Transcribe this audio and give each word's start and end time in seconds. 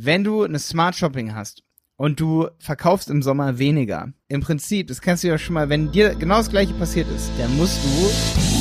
wenn 0.00 0.22
du 0.22 0.44
eine 0.44 0.60
Smart 0.60 0.94
Shopping 0.94 1.34
hast 1.34 1.64
und 1.96 2.20
du 2.20 2.46
verkaufst 2.60 3.10
im 3.10 3.20
Sommer 3.20 3.58
weniger, 3.58 4.12
im 4.28 4.40
Prinzip, 4.40 4.86
das 4.86 5.00
kennst 5.00 5.24
du 5.24 5.28
ja 5.28 5.38
schon 5.38 5.54
mal, 5.54 5.68
wenn 5.68 5.90
dir 5.90 6.14
genau 6.14 6.36
das 6.36 6.50
gleiche 6.50 6.72
passiert 6.74 7.08
ist, 7.10 7.28
dann 7.36 7.56
musst 7.56 7.80
du 7.84 8.57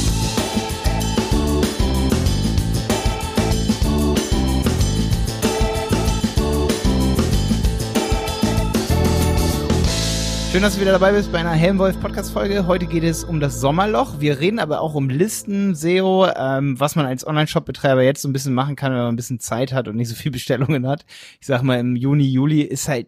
Schön, 10.58 10.64
dass 10.64 10.74
du 10.74 10.82
wieder 10.82 10.94
dabei 10.94 11.12
bist 11.12 11.32
bei 11.32 11.38
einer 11.38 11.52
Helmwolf 11.52 12.00
Podcast 12.00 12.34
Folge. 12.34 12.66
Heute 12.66 12.88
geht 12.88 13.04
es 13.04 13.24
um 13.24 13.40
das 13.40 13.62
Sommerloch. 13.62 14.20
Wir 14.20 14.40
reden 14.40 14.58
aber 14.58 14.82
auch 14.82 14.96
um 14.96 15.08
Listen, 15.08 15.76
SEO, 15.76 16.26
ähm, 16.36 16.80
was 16.80 16.96
man 16.96 17.06
als 17.06 17.28
Online-Shop-Betreiber 17.28 18.02
jetzt 18.02 18.24
so 18.24 18.28
ein 18.28 18.34
bisschen 18.34 18.56
machen 18.56 18.76
kann, 18.76 18.92
wenn 18.92 18.98
man 18.98 19.10
ein 19.10 19.16
bisschen 19.16 19.40
Zeit 19.40 19.72
hat 19.72 19.88
und 19.88 19.98
nicht 19.98 20.08
so 20.08 20.16
viel 20.16 20.32
Bestellungen 20.32 20.88
hat. 20.88 21.06
Ich 21.40 21.46
sag 21.46 21.62
mal, 21.62 21.80
im 21.80 21.96
Juni, 21.96 22.24
Juli 22.24 22.62
ist 22.62 22.88
halt, 22.88 23.08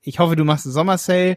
ich 0.00 0.20
hoffe, 0.20 0.36
du 0.36 0.44
machst 0.44 0.64
einen 0.64 0.72
Sommersale. 0.72 1.36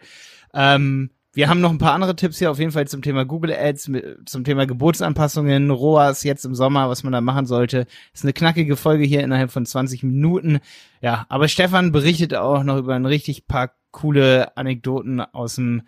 Ähm, 0.54 1.10
wir 1.34 1.50
haben 1.50 1.60
noch 1.60 1.72
ein 1.72 1.78
paar 1.78 1.94
andere 1.94 2.16
Tipps 2.16 2.40
hier 2.40 2.52
auf 2.52 2.60
jeden 2.60 2.72
Fall 2.72 2.88
zum 2.88 3.02
Thema 3.02 3.26
Google 3.26 3.52
Ads, 3.52 3.92
zum 4.28 4.46
Thema 4.46 4.66
Geburtsanpassungen, 4.66 5.72
ROAS 5.72 6.24
jetzt 6.24 6.46
im 6.46 6.56
Sommer, 6.56 6.88
was 6.88 7.04
man 7.04 7.12
da 7.12 7.20
machen 7.20 7.46
sollte. 7.46 7.86
Ist 8.14 8.24
eine 8.24 8.32
knackige 8.32 8.78
Folge 8.78 9.04
hier 9.04 9.24
innerhalb 9.24 9.52
von 9.52 9.66
20 9.66 10.04
Minuten. 10.04 10.60
Ja, 11.02 11.26
aber 11.28 11.50
Stefan 11.50 11.92
berichtet 11.92 12.34
auch 12.34 12.64
noch 12.64 12.78
über 12.78 12.96
ein 12.96 13.06
richtig 13.06 13.46
paar 13.46 13.72
coole 13.92 14.56
Anekdoten 14.58 15.22
aus 15.22 15.56
dem 15.56 15.84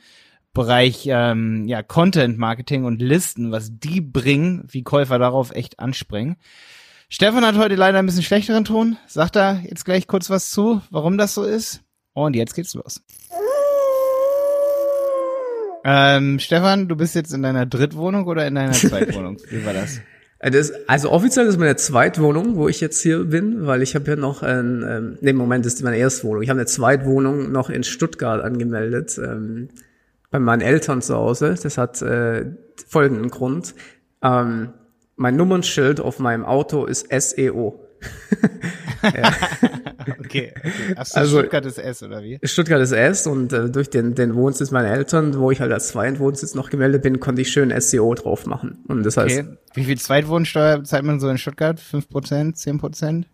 Bereich 0.54 1.08
ähm, 1.08 1.66
ja, 1.68 1.82
Content 1.82 2.38
Marketing 2.38 2.84
und 2.84 3.02
Listen, 3.02 3.52
was 3.52 3.72
die 3.72 4.02
bringen, 4.02 4.66
wie 4.68 4.84
Käufer 4.84 5.18
darauf 5.18 5.52
echt 5.52 5.80
anspringen. 5.80 6.36
Stefan 7.08 7.45
hat 7.45 7.58
heute 7.58 7.76
leider 7.76 8.00
ein 8.00 8.06
bisschen 8.06 8.23
schlechteren 8.23 8.66
Ton. 8.66 8.98
Sagt 9.08 9.36
da 9.36 9.59
jetzt 9.64 9.86
gleich 9.86 10.08
kurz 10.08 10.30
was 10.30 10.50
zu, 10.50 10.82
warum 10.92 11.18
das 11.18 11.34
so 11.34 11.44
ist. 11.44 11.82
Und 12.14 12.36
jetzt 12.36 12.54
geht's 12.54 12.73
los. 12.73 13.02
Ähm, 15.84 16.40
Stefan, 16.40 16.88
du 16.88 16.95
bist 16.95 17.16
jetzt 17.16 17.34
in 17.34 17.42
deiner 17.42 17.66
Drittwohnung 17.66 18.28
oder 18.28 18.45
in 18.45 18.56
deiner 18.56 18.72
Zweitwohnung? 18.73 19.38
Wie 19.50 19.66
war 19.66 19.73
das? 19.73 20.00
Äh, 20.42 20.52
das, 20.52 20.73
also 20.88 21.11
offiziell 21.11 21.45
ist 21.45 21.59
meine 21.59 21.75
Zweitwohnung, 21.75 22.56
wo 22.56 22.67
ich 22.67 22.81
jetzt 22.81 23.02
hier 23.02 23.23
bin, 23.25 23.67
weil 23.67 23.81
ich 23.81 23.95
habe 23.95 24.09
ja 24.09 24.16
noch 24.16 24.42
ein, 24.42 24.84
ähm, 24.88 25.17
nee, 25.22 25.34
Moment, 25.34 25.66
das 25.66 25.75
ist 25.75 25.84
meine 25.84 25.97
Erstwohnung. 25.97 26.42
Ich 26.42 26.50
habe 26.50 26.59
eine 26.59 26.66
Zweitwohnung 26.66 27.52
noch 27.52 27.70
in 27.70 27.84
Stuttgart 27.84 28.44
angemeldet, 28.44 29.19
ähm, 29.23 29.69
bei 30.31 30.39
meinen 30.39 30.62
Eltern 30.62 31.02
zu 31.02 31.16
Hause. 31.16 31.56
Das 31.62 31.78
hat 31.78 32.02
äh, 32.02 32.45
folgenden 32.88 33.30
Grund. 33.30 33.75
Ähm, 34.23 34.69
mein 35.16 35.36
Nummernschild 35.36 36.00
auf 36.00 36.17
meinem 36.19 36.45
Auto 36.45 36.86
ist 36.86 37.08
SEO. 37.12 37.88
okay. 40.19 40.53
okay. 40.57 40.95
Also, 40.95 41.39
Stuttgart 41.39 41.66
ist 41.66 41.77
S, 41.77 42.03
oder 42.03 42.23
wie? 42.23 42.39
Stuttgart 42.44 42.81
ist 42.81 42.91
S 42.91 43.27
und 43.27 43.53
äh, 43.53 43.69
durch 43.69 43.89
den, 43.89 44.16
den 44.16 44.35
Wohnsitz 44.35 44.71
meiner 44.71 44.89
Eltern, 44.89 45.38
wo 45.38 45.52
ich 45.52 45.61
halt 45.61 45.71
als 45.71 45.89
Zweitwohnsitz 45.89 46.55
noch 46.55 46.69
gemeldet 46.69 47.03
bin, 47.03 47.19
konnte 47.19 47.41
ich 47.41 47.52
schön 47.52 47.73
SEO 47.80 48.13
drauf 48.13 48.45
machen. 48.45 48.83
Und 48.88 49.03
das 49.03 49.17
heißt. 49.17 49.39
Okay. 49.39 49.57
Wie 49.73 49.83
viel 49.85 49.97
Zweitwohnsteuer 49.97 50.83
zahlt 50.83 51.05
man 51.05 51.19
so 51.19 51.29
in 51.29 51.38
Stuttgart? 51.38 51.79
Fünf 51.79 52.09
Prozent? 52.09 52.57
Zehn 52.57 52.77
Prozent? 52.77 53.27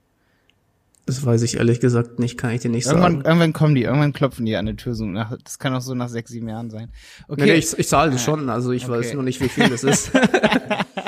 Das 1.07 1.25
weiß 1.25 1.41
ich 1.43 1.55
ehrlich 1.55 1.79
gesagt 1.79 2.19
nicht, 2.19 2.37
kann 2.37 2.51
ich 2.51 2.61
dir 2.61 2.69
nicht 2.69 2.85
irgendwann, 2.85 3.13
sagen. 3.13 3.25
Irgendwann 3.25 3.53
kommen 3.53 3.75
die, 3.75 3.83
irgendwann 3.83 4.11
klopfen 4.11 4.45
die 4.45 4.57
an 4.57 4.65
der 4.65 4.75
Tür. 4.75 4.93
So 4.93 5.05
nach, 5.05 5.37
das 5.41 5.57
kann 5.57 5.73
auch 5.73 5.81
so 5.81 5.95
nach 5.95 6.09
sechs, 6.09 6.31
sieben 6.31 6.49
Jahren 6.49 6.69
sein. 6.69 6.91
Okay. 7.29 7.43
Nee, 7.43 7.51
nee, 7.51 7.57
ich, 7.57 7.79
ich 7.79 7.87
zahle 7.87 8.11
das 8.11 8.21
schon, 8.21 8.49
also 8.49 8.73
ich 8.73 8.83
okay. 8.83 8.99
weiß 8.99 9.13
nur 9.13 9.23
nicht, 9.23 9.39
wie 9.39 9.47
viel 9.47 9.69
das 9.69 9.85
ist. 9.85 10.11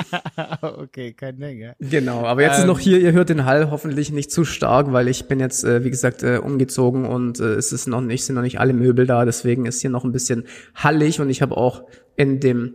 okay, 0.78 1.12
kein 1.12 1.38
Ding, 1.38 1.58
ja. 1.58 1.72
Genau, 1.80 2.24
aber 2.24 2.42
jetzt 2.42 2.56
ähm, 2.56 2.60
ist 2.60 2.66
noch 2.66 2.78
ähm, 2.78 2.84
hier, 2.84 3.00
ihr 3.00 3.12
hört 3.12 3.28
den 3.28 3.44
Hall 3.44 3.70
hoffentlich 3.70 4.12
nicht 4.12 4.30
zu 4.30 4.44
stark, 4.44 4.92
weil 4.92 5.08
ich 5.08 5.28
bin 5.28 5.40
jetzt, 5.40 5.64
äh, 5.64 5.84
wie 5.84 5.90
gesagt, 5.90 6.22
äh, 6.22 6.38
umgezogen 6.38 7.06
und 7.06 7.40
äh, 7.40 7.54
es 7.54 7.72
ist 7.72 7.86
noch 7.86 8.00
nicht, 8.00 8.24
sind 8.24 8.34
noch 8.34 8.42
nicht 8.42 8.60
alle 8.60 8.72
Möbel 8.72 9.06
da, 9.06 9.24
deswegen 9.24 9.66
ist 9.66 9.80
hier 9.80 9.90
noch 9.90 10.04
ein 10.04 10.12
bisschen 10.12 10.44
hallig 10.74 11.20
und 11.20 11.30
ich 11.30 11.42
habe 11.42 11.56
auch 11.56 11.84
in 12.16 12.40
dem 12.40 12.74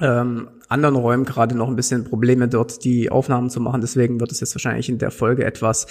ähm, 0.00 0.48
anderen 0.68 0.96
Räumen 0.96 1.24
gerade 1.24 1.56
noch 1.56 1.68
ein 1.68 1.76
bisschen 1.76 2.04
Probleme 2.04 2.48
dort 2.48 2.84
die 2.84 3.10
Aufnahmen 3.10 3.50
zu 3.50 3.60
machen. 3.60 3.80
Deswegen 3.80 4.20
wird 4.20 4.32
es 4.32 4.40
jetzt 4.40 4.54
wahrscheinlich 4.54 4.88
in 4.88 4.98
der 4.98 5.10
Folge 5.10 5.44
etwas 5.44 5.86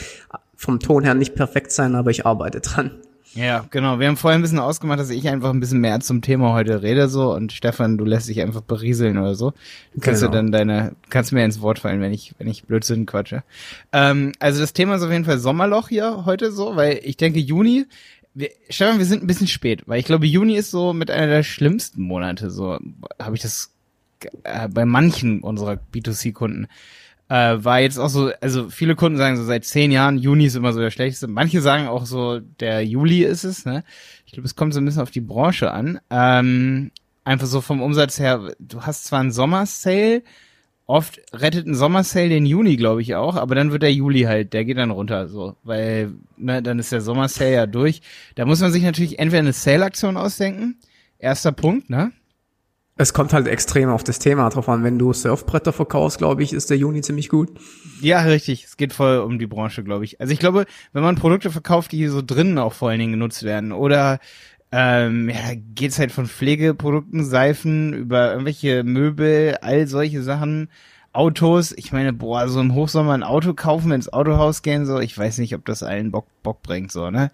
vom 0.56 0.80
Ton 0.80 1.04
her 1.04 1.16
nicht 1.16 1.36
perfekt 1.36 1.72
sein, 1.72 1.96
aber 1.96 2.12
ich 2.12 2.26
arbeite 2.26 2.62
dran. 2.62 2.92
Ja, 3.36 3.66
genau. 3.70 4.00
Wir 4.00 4.08
haben 4.08 4.16
vorher 4.16 4.40
ein 4.40 4.42
bisschen 4.42 4.60
ausgemacht, 4.60 4.98
dass 4.98 5.10
ich 5.10 5.28
einfach 5.28 5.50
ein 5.50 5.60
bisschen 5.60 5.82
mehr 5.82 6.00
zum 6.00 6.22
Thema 6.22 6.54
heute 6.54 6.82
rede 6.82 7.10
so 7.10 7.34
und 7.34 7.52
Stefan, 7.52 7.98
du 7.98 8.06
lässt 8.06 8.30
dich 8.30 8.42
einfach 8.42 8.62
berieseln 8.62 9.18
oder 9.18 9.36
so. 9.36 9.52
Du 9.94 10.00
kannst 10.00 10.22
genau. 10.22 10.32
du 10.32 10.38
dann 10.38 10.52
deine, 10.54 10.96
kannst 11.10 11.34
mir 11.34 11.44
ins 11.44 11.60
Wort 11.60 11.80
fallen, 11.80 12.00
wenn 12.00 12.14
ich, 12.14 12.34
wenn 12.38 12.48
ich 12.48 12.64
Blödsinn 12.64 13.06
quatsche. 13.06 13.44
Ähm, 13.92 14.32
also 14.40 14.62
das 14.62 14.72
Thema 14.72 14.96
ist 14.96 15.04
auf 15.04 15.12
jeden 15.12 15.26
Fall 15.26 15.38
Sommerloch 15.38 15.90
hier 15.90 16.24
heute 16.26 16.54
so, 16.54 16.78
weil 16.78 17.02
ich 17.04 17.18
denke 17.18 17.40
Juni, 17.40 17.86
wir, 18.34 18.50
Stefan, 18.70 19.00
wir 19.00 19.06
sind 19.06 19.22
ein 19.22 19.28
bisschen 19.28 19.48
spät, 19.48 19.84
weil 19.86 20.00
ich 20.00 20.06
glaube 20.06 20.26
Juni 20.26 20.56
ist 20.56 20.72
so 20.72 20.94
mit 20.94 21.12
einer 21.12 21.28
der 21.28 21.44
schlimmsten 21.44 22.04
Monate, 22.04 22.50
so 22.50 22.80
habe 23.22 23.36
ich 23.36 23.42
das 23.42 23.72
äh, 24.44 24.70
bei 24.70 24.86
manchen 24.86 25.42
unserer 25.42 25.78
B2C-Kunden 25.94 26.68
äh, 27.30 27.58
war 27.58 27.80
jetzt 27.80 27.98
auch 27.98 28.10
so, 28.10 28.32
also 28.42 28.70
viele 28.70 28.96
Kunden 28.96 29.18
sagen 29.18 29.38
so 29.38 29.44
seit 29.44 29.66
zehn 29.66 29.92
Jahren, 29.92 30.18
Juni 30.18 30.46
ist 30.46 30.56
immer 30.56 30.74
so 30.74 30.80
der 30.80 30.92
schlechteste. 30.92 31.28
Manche 31.28 31.62
sagen 31.62 31.88
auch 31.88 32.06
so, 32.06 32.40
der 32.40 32.86
Juli 32.86 33.24
ist 33.24 33.44
es, 33.44 33.66
ne? 33.66 33.84
Ich 34.26 34.32
glaube, 34.32 34.46
es 34.46 34.56
kommt 34.56 34.74
so 34.74 34.80
ein 34.80 34.86
bisschen 34.86 35.02
auf 35.02 35.12
die 35.12 35.22
Branche 35.22 35.72
an. 35.72 36.00
Ähm, 36.10 36.92
einfach 37.24 37.48
so 37.48 37.62
vom 37.62 37.82
Umsatz 37.82 38.20
her, 38.20 38.54
du 38.60 38.82
hast 38.82 39.06
zwar 39.06 39.20
einen 39.22 39.32
Sommersale, 39.32 40.22
oft 40.86 41.20
rettet 41.34 41.66
ein 41.66 41.74
Sommersale 41.74 42.30
den 42.30 42.46
Juni, 42.46 42.76
glaube 42.78 43.02
ich 43.02 43.16
auch, 43.16 43.36
aber 43.36 43.56
dann 43.56 43.72
wird 43.72 43.82
der 43.82 43.94
Juli 43.94 44.22
halt, 44.24 44.54
der 44.54 44.66
geht 44.66 44.78
dann 44.78 44.92
runter, 44.92 45.28
so, 45.28 45.56
weil, 45.64 46.14
ne, 46.38 46.62
dann 46.62 46.78
ist 46.78 46.92
der 46.92 47.02
Sommersale 47.02 47.54
ja 47.54 47.66
durch. 47.66 48.02
Da 48.36 48.46
muss 48.46 48.62
man 48.62 48.72
sich 48.72 48.84
natürlich 48.84 49.18
entweder 49.18 49.40
eine 49.40 49.54
Sale-Aktion 49.54 50.16
ausdenken, 50.16 50.78
erster 51.18 51.52
Punkt, 51.52 51.90
ne? 51.90 52.12
Es 52.98 53.14
kommt 53.14 53.34
halt 53.34 53.48
extrem 53.48 53.90
auf 53.90 54.06
das 54.06 54.20
Thema 54.20 54.50
drauf 54.50 54.70
an. 54.70 54.84
Wenn 54.84 54.98
du 54.98 55.12
Surfbretter 55.12 55.74
verkaufst, 55.74 56.18
glaube 56.18 56.44
ich, 56.44 56.54
ist 56.54 56.70
der 56.70 56.78
Juni 56.78 57.02
ziemlich 57.02 57.28
gut. 57.28 57.50
Ja, 58.00 58.22
richtig. 58.22 58.64
Es 58.64 58.78
geht 58.78 58.94
voll 58.94 59.18
um 59.18 59.38
die 59.38 59.48
Branche, 59.48 59.84
glaube 59.84 60.06
ich. 60.06 60.22
Also 60.22 60.32
ich 60.32 60.40
glaube, 60.40 60.66
wenn 60.94 61.04
man 61.04 61.16
Produkte 61.16 61.52
verkauft, 61.52 61.92
die 61.92 62.08
so 62.08 62.22
drinnen 62.22 62.58
auch 62.58 62.72
vor 62.72 62.90
allen 62.90 63.00
Dingen 63.00 63.14
genutzt 63.14 63.44
werden 63.44 63.74
oder 63.74 64.20
ähm, 64.72 65.30
ja, 65.30 65.56
geht's 65.76 66.00
halt 66.00 66.14
von 66.14 66.26
Pflegeprodukten, 66.26 67.26
Seifen 67.26 67.94
über 67.94 68.32
irgendwelche 68.32 68.84
Möbel, 68.84 69.58
all 69.62 69.88
solche 69.88 70.24
Sachen, 70.24 70.70
Autos. 71.12 71.74
Ich 71.78 71.92
meine, 71.92 72.14
boah, 72.14 72.48
so 72.48 72.60
im 72.62 72.74
Hochsommer 72.74 73.14
ein 73.14 73.24
Auto 73.24 73.54
kaufen, 73.54 73.92
ins 73.92 74.12
Autohaus 74.12 74.62
gehen, 74.62 74.86
so, 74.86 75.00
ich 75.00 75.18
weiß 75.18 75.38
nicht, 75.40 75.56
ob 75.56 75.66
das 75.66 75.84
allen 75.84 76.12
Bock, 76.12 76.28
Bock 76.44 76.62
bringt, 76.62 76.92
so, 76.92 77.10
ne? 77.10 77.32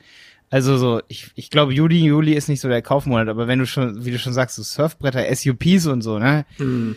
Also 0.51 0.77
so, 0.77 1.01
ich, 1.07 1.31
ich 1.35 1.49
glaube, 1.49 1.73
Juli, 1.73 2.03
Juli 2.03 2.33
ist 2.33 2.49
nicht 2.49 2.59
so 2.59 2.67
der 2.67 2.81
Kaufmonat, 2.81 3.29
aber 3.29 3.47
wenn 3.47 3.59
du 3.59 3.65
schon, 3.65 4.03
wie 4.03 4.11
du 4.11 4.19
schon 4.19 4.33
sagst, 4.33 4.57
so 4.57 4.63
Surfbretter, 4.63 5.23
SUPs 5.33 5.87
und 5.87 6.01
so, 6.01 6.19
ne? 6.19 6.45
Mhm. 6.59 6.95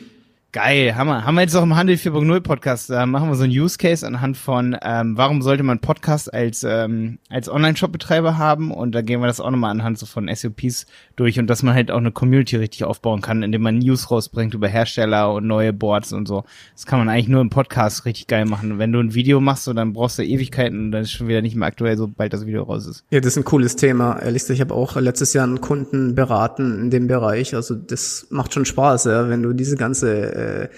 Geil, 0.55 0.95
Hammer. 0.95 1.25
Haben 1.25 1.35
wir 1.35 1.41
jetzt 1.41 1.57
auch 1.57 1.65
im 1.65 1.75
Handel 1.75 1.97
4.0 1.97 2.39
Podcast, 2.39 2.89
da 2.89 3.07
machen 3.07 3.29
wir 3.29 3.35
so 3.35 3.43
ein 3.43 3.51
Use 3.51 3.77
Case 3.77 4.07
anhand 4.07 4.37
von, 4.37 4.77
ähm, 4.85 5.17
warum 5.17 5.43
sollte 5.43 5.65
man 5.65 5.81
Podcast 5.81 6.33
als, 6.33 6.63
ähm, 6.63 7.19
als 7.29 7.49
Online-Shop-Betreiber 7.49 8.39
haben 8.39 8.71
und 8.71 8.95
da 8.95 9.03
gehen 9.03 9.21
wir 9.21 9.27
das 9.27 9.41
auch 9.41 9.51
nochmal 9.51 9.73
anhand 9.73 9.99
so 9.99 10.07
von 10.07 10.29
SOPs 10.33 10.87
durch 11.17 11.41
und 11.41 11.49
dass 11.49 11.65
man 11.65 11.75
halt 11.75 11.91
auch 11.91 11.97
eine 11.97 12.13
Community 12.13 12.55
richtig 12.55 12.85
aufbauen 12.85 13.21
kann, 13.21 13.43
indem 13.43 13.63
man 13.63 13.79
News 13.79 14.13
rausbringt 14.13 14.55
über 14.55 14.69
Hersteller 14.69 15.33
und 15.33 15.45
neue 15.45 15.73
Boards 15.73 16.13
und 16.13 16.29
so. 16.29 16.45
Das 16.75 16.87
kann 16.87 17.01
man 17.01 17.09
eigentlich 17.09 17.27
nur 17.27 17.41
im 17.41 17.51
Podcast 17.51 18.05
richtig 18.05 18.29
geil 18.29 18.45
machen. 18.45 18.79
wenn 18.79 18.93
du 18.93 19.01
ein 19.01 19.13
Video 19.13 19.41
machst, 19.41 19.65
so, 19.65 19.73
dann 19.73 19.93
brauchst 19.93 20.21
du 20.21 20.23
Ewigkeiten 20.23 20.85
und 20.85 20.93
dann 20.93 21.03
ist 21.03 21.11
schon 21.11 21.27
wieder 21.27 21.43
nicht 21.43 21.57
mehr 21.57 21.67
aktuell, 21.67 21.97
sobald 21.97 22.33
das 22.33 22.47
Video 22.47 22.63
raus 22.63 22.87
ist. 22.87 23.05
Ja, 23.11 23.19
das 23.19 23.33
ist 23.33 23.39
ein 23.39 23.45
cooles 23.45 23.75
Thema. 23.75 24.21
Ehrlich 24.21 24.43
gesagt, 24.43 24.55
ich 24.55 24.61
habe 24.61 24.75
auch 24.75 24.95
letztes 24.95 25.33
Jahr 25.33 25.49
einen 25.49 25.61
Kunden 25.61 26.15
beraten 26.15 26.79
in 26.79 26.91
dem 26.91 27.09
Bereich. 27.09 27.57
Also 27.57 27.75
das 27.75 28.29
macht 28.31 28.55
schon 28.55 28.65
Spaß, 28.65 29.07
ja, 29.07 29.29
wenn 29.29 29.43
du 29.43 29.53
diese 29.53 29.77
ganze 29.77 30.44
äh, 30.45 30.69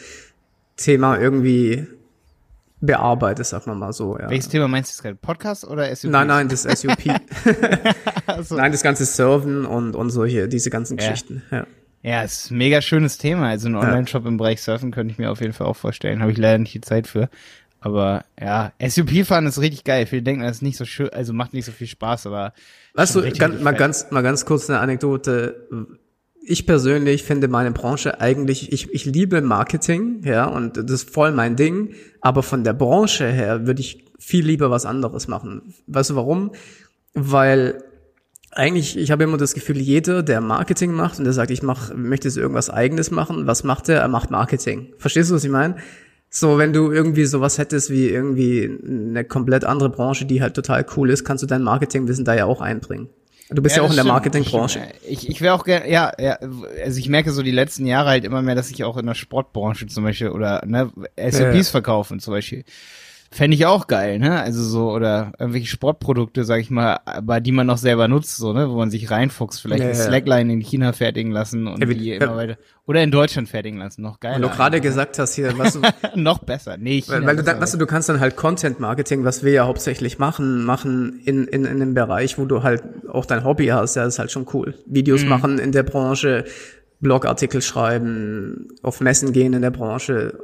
Thema 0.76 1.18
irgendwie 1.18 1.86
bearbeitest, 2.80 3.50
sag 3.50 3.66
mal 3.66 3.92
so. 3.92 4.18
Ja. 4.18 4.28
Welches 4.30 4.48
Thema 4.48 4.68
meinst 4.68 4.98
du 4.98 5.02
gerade? 5.02 5.16
Podcast 5.16 5.66
oder 5.66 5.94
SUP? 5.94 6.10
Nein, 6.10 6.26
nein, 6.26 6.48
das 6.48 6.62
SUP. 6.62 7.02
so. 8.42 8.56
Nein, 8.56 8.72
das 8.72 8.82
ganze 8.82 9.04
Serven 9.04 9.64
und, 9.64 9.96
und 9.96 10.10
solche, 10.10 10.48
diese 10.48 10.70
ganzen 10.70 10.98
ja. 10.98 11.08
Geschichten. 11.08 11.42
Ja. 11.50 11.66
Ja, 12.02 12.22
ist 12.22 12.52
ein 12.52 12.58
mega 12.58 12.82
schönes 12.82 13.18
Thema. 13.18 13.48
Also 13.48 13.66
ein 13.68 13.74
Online-Shop 13.74 14.26
im 14.26 14.36
Bereich 14.36 14.62
Surfen 14.62 14.92
könnte 14.92 15.10
ich 15.10 15.18
mir 15.18 15.30
auf 15.30 15.40
jeden 15.40 15.52
Fall 15.52 15.66
auch 15.66 15.74
vorstellen. 15.74 16.20
Habe 16.20 16.30
ich 16.30 16.38
leider 16.38 16.58
nicht 16.58 16.72
die 16.72 16.80
Zeit 16.80 17.08
für. 17.08 17.28
Aber 17.80 18.24
ja, 18.40 18.72
SUP 18.80 19.26
fahren 19.26 19.46
ist 19.46 19.60
richtig 19.60 19.82
geil. 19.82 20.06
Viele 20.06 20.22
denken, 20.22 20.42
das 20.42 20.58
ist 20.58 20.62
nicht 20.62 20.76
so 20.76 20.84
schön, 20.84 21.08
also 21.10 21.32
macht 21.32 21.52
nicht 21.52 21.64
so 21.64 21.72
viel 21.72 21.88
Spaß, 21.88 22.26
aber. 22.26 22.52
Weißt 22.94 23.16
du, 23.16 23.28
ganz, 23.32 23.60
mal 23.60 23.74
ganz, 23.74 24.10
mal 24.10 24.22
ganz 24.22 24.44
kurz 24.44 24.70
eine 24.70 24.78
Anekdote 24.78 25.66
ich 26.48 26.66
persönlich 26.66 27.24
finde 27.24 27.48
meine 27.48 27.72
Branche 27.72 28.20
eigentlich, 28.20 28.72
ich, 28.72 28.92
ich 28.92 29.04
liebe 29.04 29.40
Marketing, 29.40 30.22
ja, 30.24 30.46
und 30.46 30.76
das 30.76 30.90
ist 30.90 31.10
voll 31.10 31.32
mein 31.32 31.56
Ding, 31.56 31.94
aber 32.20 32.42
von 32.42 32.62
der 32.62 32.72
Branche 32.72 33.26
her 33.26 33.66
würde 33.66 33.80
ich 33.80 34.04
viel 34.18 34.46
lieber 34.46 34.70
was 34.70 34.86
anderes 34.86 35.28
machen. 35.28 35.74
Weißt 35.86 36.10
du 36.10 36.16
warum? 36.16 36.52
Weil 37.14 37.82
eigentlich, 38.52 38.96
ich 38.96 39.10
habe 39.10 39.24
immer 39.24 39.36
das 39.36 39.54
Gefühl, 39.54 39.78
jeder, 39.78 40.22
der 40.22 40.40
Marketing 40.40 40.92
macht 40.92 41.18
und 41.18 41.24
der 41.24 41.32
sagt, 41.32 41.50
ich 41.50 41.62
mach, 41.62 41.92
möchte 41.94 42.28
jetzt 42.28 42.38
irgendwas 42.38 42.70
eigenes 42.70 43.10
machen, 43.10 43.46
was 43.46 43.64
macht 43.64 43.88
er? 43.88 44.00
Er 44.00 44.08
macht 44.08 44.30
Marketing. 44.30 44.94
Verstehst 44.98 45.30
du, 45.30 45.34
was 45.34 45.44
ich 45.44 45.50
meine? 45.50 45.76
So, 46.30 46.58
wenn 46.58 46.72
du 46.72 46.90
irgendwie 46.90 47.24
sowas 47.24 47.58
hättest 47.58 47.90
wie 47.90 48.08
irgendwie 48.08 48.70
eine 48.86 49.24
komplett 49.24 49.64
andere 49.64 49.90
Branche, 49.90 50.26
die 50.26 50.42
halt 50.42 50.54
total 50.54 50.86
cool 50.96 51.10
ist, 51.10 51.24
kannst 51.24 51.42
du 51.42 51.46
dein 51.46 51.62
Marketingwissen 51.62 52.24
da 52.24 52.34
ja 52.34 52.46
auch 52.46 52.60
einbringen. 52.60 53.08
Du 53.48 53.62
bist 53.62 53.76
ja, 53.76 53.82
ja 53.82 53.86
auch 53.86 53.90
in 53.90 53.96
der 53.96 54.04
Marketingbranche. 54.04 54.88
Ich, 55.08 55.28
ich 55.28 55.40
wäre 55.40 55.54
auch 55.54 55.64
gerne, 55.64 55.88
ja, 55.88 56.12
ja, 56.18 56.38
also 56.84 56.98
ich 56.98 57.08
merke 57.08 57.30
so 57.30 57.42
die 57.42 57.52
letzten 57.52 57.86
Jahre 57.86 58.10
halt 58.10 58.24
immer 58.24 58.42
mehr, 58.42 58.56
dass 58.56 58.70
ich 58.70 58.82
auch 58.82 58.96
in 58.96 59.06
der 59.06 59.14
Sportbranche 59.14 59.86
zum 59.86 60.02
Beispiel 60.02 60.30
oder 60.30 60.64
ne, 60.66 60.90
SOPs 61.16 61.38
ja, 61.38 61.52
ja. 61.52 61.62
verkaufen 61.62 62.18
zum 62.18 62.34
Beispiel. 62.34 62.64
Fände 63.30 63.56
ich 63.56 63.66
auch 63.66 63.86
geil, 63.86 64.18
ne? 64.18 64.40
Also 64.40 64.62
so, 64.62 64.92
oder 64.92 65.32
irgendwelche 65.38 65.66
Sportprodukte, 65.66 66.44
sag 66.44 66.60
ich 66.60 66.70
mal, 66.70 67.00
aber 67.04 67.40
die 67.40 67.52
man 67.52 67.66
noch 67.66 67.78
selber 67.78 68.08
nutzt, 68.08 68.36
so, 68.36 68.52
ne? 68.52 68.70
Wo 68.70 68.76
man 68.76 68.90
sich 68.90 69.10
reinfuchst, 69.10 69.60
vielleicht 69.60 69.82
ja, 69.82 69.88
eine 69.88 69.96
Slackline 69.96 70.52
in 70.52 70.60
China 70.60 70.92
fertigen 70.92 71.32
lassen 71.32 71.66
und 71.66 71.80
ja, 71.80 71.86
die 71.86 72.12
immer 72.12 72.36
weiter. 72.36 72.56
Oder 72.86 73.02
in 73.02 73.10
Deutschland 73.10 73.48
fertigen 73.48 73.80
lassen, 73.80 74.02
noch 74.02 74.20
geiler. 74.20 74.36
Weil 74.36 74.42
du 74.42 74.48
gerade 74.48 74.80
gesagt 74.80 75.18
hast 75.18 75.34
hier, 75.34 75.58
was 75.58 75.72
du, 75.72 75.80
noch 76.14 76.38
besser, 76.38 76.76
nee, 76.76 77.00
China 77.00 77.18
weil, 77.18 77.26
weil 77.26 77.36
du, 77.36 77.42
da, 77.42 77.60
weißt 77.60 77.74
du, 77.74 77.78
du 77.78 77.86
kannst 77.86 78.08
dann 78.08 78.20
halt 78.20 78.36
Content 78.36 78.78
Marketing, 78.78 79.24
was 79.24 79.42
wir 79.42 79.52
ja 79.52 79.66
hauptsächlich 79.66 80.18
machen, 80.18 80.64
machen 80.64 81.20
in, 81.24 81.46
in, 81.46 81.64
in 81.64 81.82
einem 81.82 81.94
Bereich, 81.94 82.38
wo 82.38 82.44
du 82.44 82.62
halt 82.62 82.84
auch 83.08 83.26
dein 83.26 83.44
Hobby 83.44 83.66
hast, 83.66 83.96
ja, 83.96 84.04
ist 84.04 84.18
halt 84.18 84.30
schon 84.30 84.46
cool. 84.52 84.74
Videos 84.86 85.24
mhm. 85.24 85.28
machen 85.28 85.58
in 85.58 85.72
der 85.72 85.82
Branche, 85.82 86.44
Blogartikel 87.00 87.60
schreiben, 87.60 88.68
auf 88.82 89.00
Messen 89.00 89.32
gehen 89.32 89.52
in 89.52 89.62
der 89.62 89.70
Branche, 89.70 90.38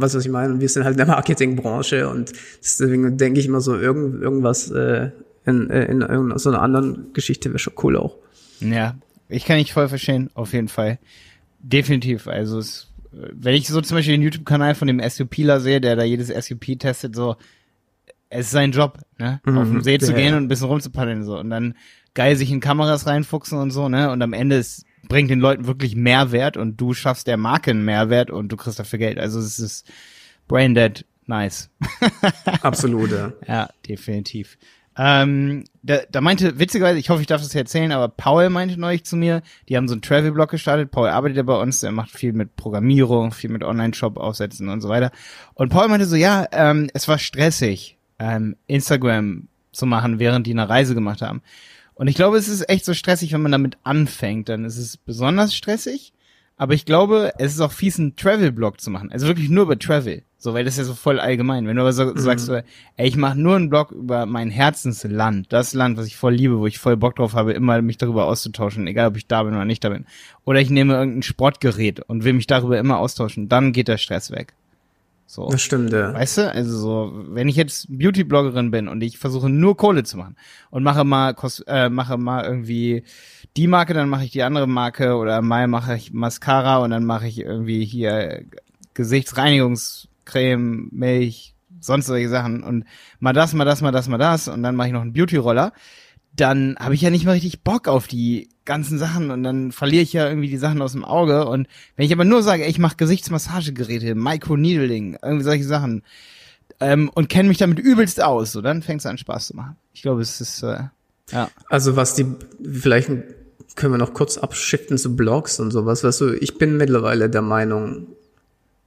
was 0.00 0.14
was 0.14 0.24
ich 0.24 0.30
meine. 0.30 0.60
Wir 0.60 0.68
sind 0.68 0.84
halt 0.84 0.94
in 0.94 0.98
der 0.98 1.06
Marketingbranche 1.06 2.08
und 2.08 2.32
deswegen 2.60 3.16
denke 3.16 3.40
ich 3.40 3.46
immer 3.46 3.60
so 3.60 3.76
irgend, 3.76 4.22
irgendwas 4.22 4.70
äh, 4.70 5.10
in, 5.44 5.70
äh, 5.70 5.84
in, 5.86 6.02
in 6.02 6.38
so 6.38 6.50
einer 6.50 6.62
anderen 6.62 7.12
Geschichte 7.12 7.50
wäre 7.50 7.58
schon 7.58 7.74
cool 7.82 7.96
auch. 7.96 8.16
Ja, 8.60 8.96
ich 9.28 9.44
kann 9.44 9.56
nicht 9.56 9.72
voll 9.72 9.88
verstehen, 9.88 10.30
auf 10.34 10.52
jeden 10.52 10.68
Fall. 10.68 10.98
Definitiv. 11.60 12.28
Also 12.28 12.58
es, 12.58 12.88
wenn 13.12 13.54
ich 13.54 13.68
so 13.68 13.80
zum 13.80 13.96
Beispiel 13.96 14.14
den 14.14 14.22
YouTube-Kanal 14.22 14.74
von 14.74 14.88
dem 14.88 15.00
SUPler 15.08 15.60
sehe, 15.60 15.80
der 15.80 15.96
da 15.96 16.04
jedes 16.04 16.28
SUP 16.28 16.78
testet, 16.78 17.14
so 17.14 17.36
es 18.30 18.46
ist 18.46 18.52
sein 18.52 18.72
Job, 18.72 18.98
ne? 19.18 19.40
Mhm, 19.44 19.58
auf 19.58 19.68
den 19.68 19.82
See 19.82 19.98
zu 19.98 20.12
gehen 20.12 20.34
und 20.34 20.44
ein 20.44 20.48
bisschen 20.48 20.66
rumzupaddeln 20.66 21.24
so 21.24 21.38
und 21.38 21.50
dann 21.50 21.74
geil 22.14 22.36
sich 22.36 22.50
in 22.50 22.60
Kameras 22.60 23.06
reinfuchsen 23.06 23.58
und 23.58 23.70
so, 23.70 23.88
ne? 23.88 24.10
Und 24.10 24.20
am 24.22 24.32
Ende 24.32 24.56
ist 24.56 24.84
bringt 25.08 25.30
den 25.30 25.40
Leuten 25.40 25.66
wirklich 25.66 25.96
Mehrwert 25.96 26.56
und 26.56 26.76
du 26.76 26.94
schaffst 26.94 27.26
der 27.26 27.36
Marke 27.36 27.70
einen 27.70 27.84
Mehrwert 27.84 28.30
und 28.30 28.50
du 28.50 28.56
kriegst 28.56 28.78
dafür 28.78 28.98
Geld. 28.98 29.18
Also 29.18 29.38
es 29.40 29.58
ist 29.58 29.90
braindead 30.46 31.04
nice. 31.26 31.70
Absolut, 32.62 33.10
ja. 33.10 33.32
Ja, 33.46 33.68
definitiv. 33.86 34.58
Ähm, 35.00 35.64
da, 35.84 36.00
da 36.10 36.20
meinte, 36.20 36.58
witzigerweise, 36.58 36.98
ich 36.98 37.08
hoffe, 37.08 37.20
ich 37.20 37.28
darf 37.28 37.40
das 37.40 37.52
hier 37.52 37.60
erzählen, 37.60 37.92
aber 37.92 38.08
Paul 38.08 38.50
meinte 38.50 38.80
neulich 38.80 39.04
zu 39.04 39.16
mir, 39.16 39.42
die 39.68 39.76
haben 39.76 39.86
so 39.86 39.94
einen 39.94 40.02
Travel-Blog 40.02 40.50
gestartet. 40.50 40.90
Paul 40.90 41.08
arbeitet 41.08 41.36
ja 41.36 41.44
bei 41.44 41.54
uns, 41.54 41.80
der 41.80 41.92
macht 41.92 42.10
viel 42.10 42.32
mit 42.32 42.56
Programmierung, 42.56 43.30
viel 43.30 43.50
mit 43.50 43.62
Online-Shop 43.62 44.16
aufsetzen 44.16 44.68
und 44.68 44.80
so 44.80 44.88
weiter. 44.88 45.12
Und 45.54 45.68
Paul 45.68 45.86
meinte 45.86 46.06
so, 46.06 46.16
ja, 46.16 46.46
ähm, 46.50 46.90
es 46.94 47.06
war 47.06 47.18
stressig, 47.18 47.96
ähm, 48.18 48.56
Instagram 48.66 49.46
zu 49.70 49.86
machen, 49.86 50.18
während 50.18 50.48
die 50.48 50.52
eine 50.52 50.68
Reise 50.68 50.94
gemacht 50.94 51.22
haben. 51.22 51.42
Und 51.98 52.06
ich 52.06 52.14
glaube, 52.14 52.38
es 52.38 52.46
ist 52.46 52.68
echt 52.68 52.84
so 52.84 52.94
stressig, 52.94 53.32
wenn 53.32 53.42
man 53.42 53.50
damit 53.50 53.76
anfängt, 53.82 54.48
dann 54.48 54.64
ist 54.64 54.78
es 54.78 54.96
besonders 54.96 55.54
stressig. 55.54 56.12
Aber 56.56 56.72
ich 56.74 56.84
glaube, 56.84 57.32
es 57.38 57.54
ist 57.54 57.60
auch 57.60 57.72
fies, 57.72 57.98
einen 57.98 58.14
Travel-Blog 58.14 58.80
zu 58.80 58.90
machen. 58.90 59.10
Also 59.10 59.26
wirklich 59.26 59.48
nur 59.48 59.64
über 59.64 59.78
Travel. 59.78 60.22
So, 60.36 60.54
weil 60.54 60.64
das 60.64 60.74
ist 60.74 60.78
ja 60.78 60.84
so 60.84 60.94
voll 60.94 61.18
allgemein. 61.18 61.66
Wenn 61.66 61.74
du 61.74 61.82
aber 61.82 61.92
so, 61.92 62.04
mhm. 62.04 62.18
sagst, 62.18 62.46
so, 62.46 62.54
ey, 62.54 62.64
ich 63.08 63.16
mache 63.16 63.38
nur 63.38 63.56
einen 63.56 63.68
Blog 63.68 63.90
über 63.90 64.26
mein 64.26 64.50
Herzensland, 64.50 65.52
das 65.52 65.74
Land, 65.74 65.98
was 65.98 66.06
ich 66.06 66.16
voll 66.16 66.34
liebe, 66.34 66.58
wo 66.58 66.68
ich 66.68 66.78
voll 66.78 66.96
Bock 66.96 67.16
drauf 67.16 67.34
habe, 67.34 67.52
immer 67.52 67.82
mich 67.82 67.98
darüber 67.98 68.26
auszutauschen, 68.26 68.86
egal 68.86 69.08
ob 69.08 69.16
ich 69.16 69.26
da 69.26 69.42
bin 69.42 69.54
oder 69.54 69.64
nicht 69.64 69.82
da 69.82 69.88
bin. 69.88 70.06
Oder 70.44 70.60
ich 70.60 70.70
nehme 70.70 70.94
irgendein 70.94 71.22
Sportgerät 71.24 72.00
und 72.00 72.22
will 72.22 72.32
mich 72.32 72.46
darüber 72.46 72.78
immer 72.78 72.98
austauschen, 72.98 73.48
dann 73.48 73.72
geht 73.72 73.88
der 73.88 73.98
Stress 73.98 74.30
weg. 74.30 74.54
So. 75.30 75.46
Das 75.50 75.60
stimmt, 75.60 75.92
ja. 75.92 76.14
Weißt 76.14 76.38
du, 76.38 76.50
also 76.50 76.78
so, 76.78 77.24
wenn 77.28 77.48
ich 77.48 77.56
jetzt 77.56 77.86
Beauty-Bloggerin 77.90 78.70
bin 78.70 78.88
und 78.88 79.02
ich 79.02 79.18
versuche 79.18 79.50
nur 79.50 79.76
Kohle 79.76 80.02
zu 80.02 80.16
machen 80.16 80.36
und 80.70 80.82
mache 80.82 81.04
mal, 81.04 81.34
äh, 81.66 81.90
mache 81.90 82.16
mal 82.16 82.46
irgendwie 82.46 83.04
die 83.54 83.66
Marke, 83.66 83.92
dann 83.92 84.08
mache 84.08 84.24
ich 84.24 84.30
die 84.30 84.42
andere 84.42 84.66
Marke 84.66 85.16
oder 85.16 85.42
mal 85.42 85.68
mache 85.68 85.94
ich 85.96 86.14
Mascara 86.14 86.78
und 86.78 86.92
dann 86.92 87.04
mache 87.04 87.26
ich 87.26 87.40
irgendwie 87.40 87.84
hier 87.84 88.46
Gesichtsreinigungscreme, 88.94 90.88
Milch, 90.92 91.54
sonst 91.78 92.06
solche 92.06 92.30
Sachen 92.30 92.62
und 92.62 92.86
mal 93.20 93.34
das, 93.34 93.52
mal 93.52 93.66
das, 93.66 93.82
mal 93.82 93.92
das, 93.92 94.08
mal 94.08 94.16
das 94.16 94.48
und 94.48 94.62
dann 94.62 94.76
mache 94.76 94.86
ich 94.86 94.94
noch 94.94 95.02
einen 95.02 95.12
Beauty-Roller 95.12 95.74
dann 96.34 96.76
habe 96.78 96.94
ich 96.94 97.00
ja 97.00 97.10
nicht 97.10 97.24
mal 97.24 97.32
richtig 97.32 97.62
Bock 97.62 97.88
auf 97.88 98.06
die 98.06 98.48
ganzen 98.64 98.98
Sachen 98.98 99.30
und 99.30 99.42
dann 99.42 99.72
verliere 99.72 100.02
ich 100.02 100.12
ja 100.12 100.28
irgendwie 100.28 100.50
die 100.50 100.58
Sachen 100.58 100.82
aus 100.82 100.92
dem 100.92 101.04
Auge. 101.04 101.46
Und 101.48 101.68
wenn 101.96 102.06
ich 102.06 102.12
aber 102.12 102.24
nur 102.24 102.42
sage, 102.42 102.64
ey, 102.64 102.70
ich 102.70 102.78
mache 102.78 102.96
Gesichtsmassagegeräte, 102.96 104.14
Microneedling, 104.14 105.18
irgendwie 105.22 105.44
solche 105.44 105.64
Sachen 105.64 106.02
ähm, 106.80 107.10
und 107.14 107.28
kenne 107.28 107.48
mich 107.48 107.58
damit 107.58 107.78
übelst 107.78 108.22
aus, 108.22 108.52
so 108.52 108.60
dann 108.60 108.82
fängt 108.82 109.00
es 109.00 109.06
an 109.06 109.18
Spaß 109.18 109.48
zu 109.48 109.56
machen. 109.56 109.76
Ich 109.94 110.02
glaube, 110.02 110.20
es 110.20 110.40
ist 110.40 110.62
äh, 110.62 110.84
ja. 111.32 111.50
Also 111.68 111.96
was 111.96 112.14
die 112.14 112.26
vielleicht 112.62 113.10
können 113.74 113.94
wir 113.94 113.98
noch 113.98 114.12
kurz 114.12 114.38
abschiften 114.38 114.98
zu 114.98 115.16
Blogs 115.16 115.60
und 115.60 115.70
sowas. 115.70 116.04
Weißt 116.04 116.20
du, 116.20 116.34
ich 116.34 116.58
bin 116.58 116.76
mittlerweile 116.76 117.30
der 117.30 117.42
Meinung, 117.42 118.08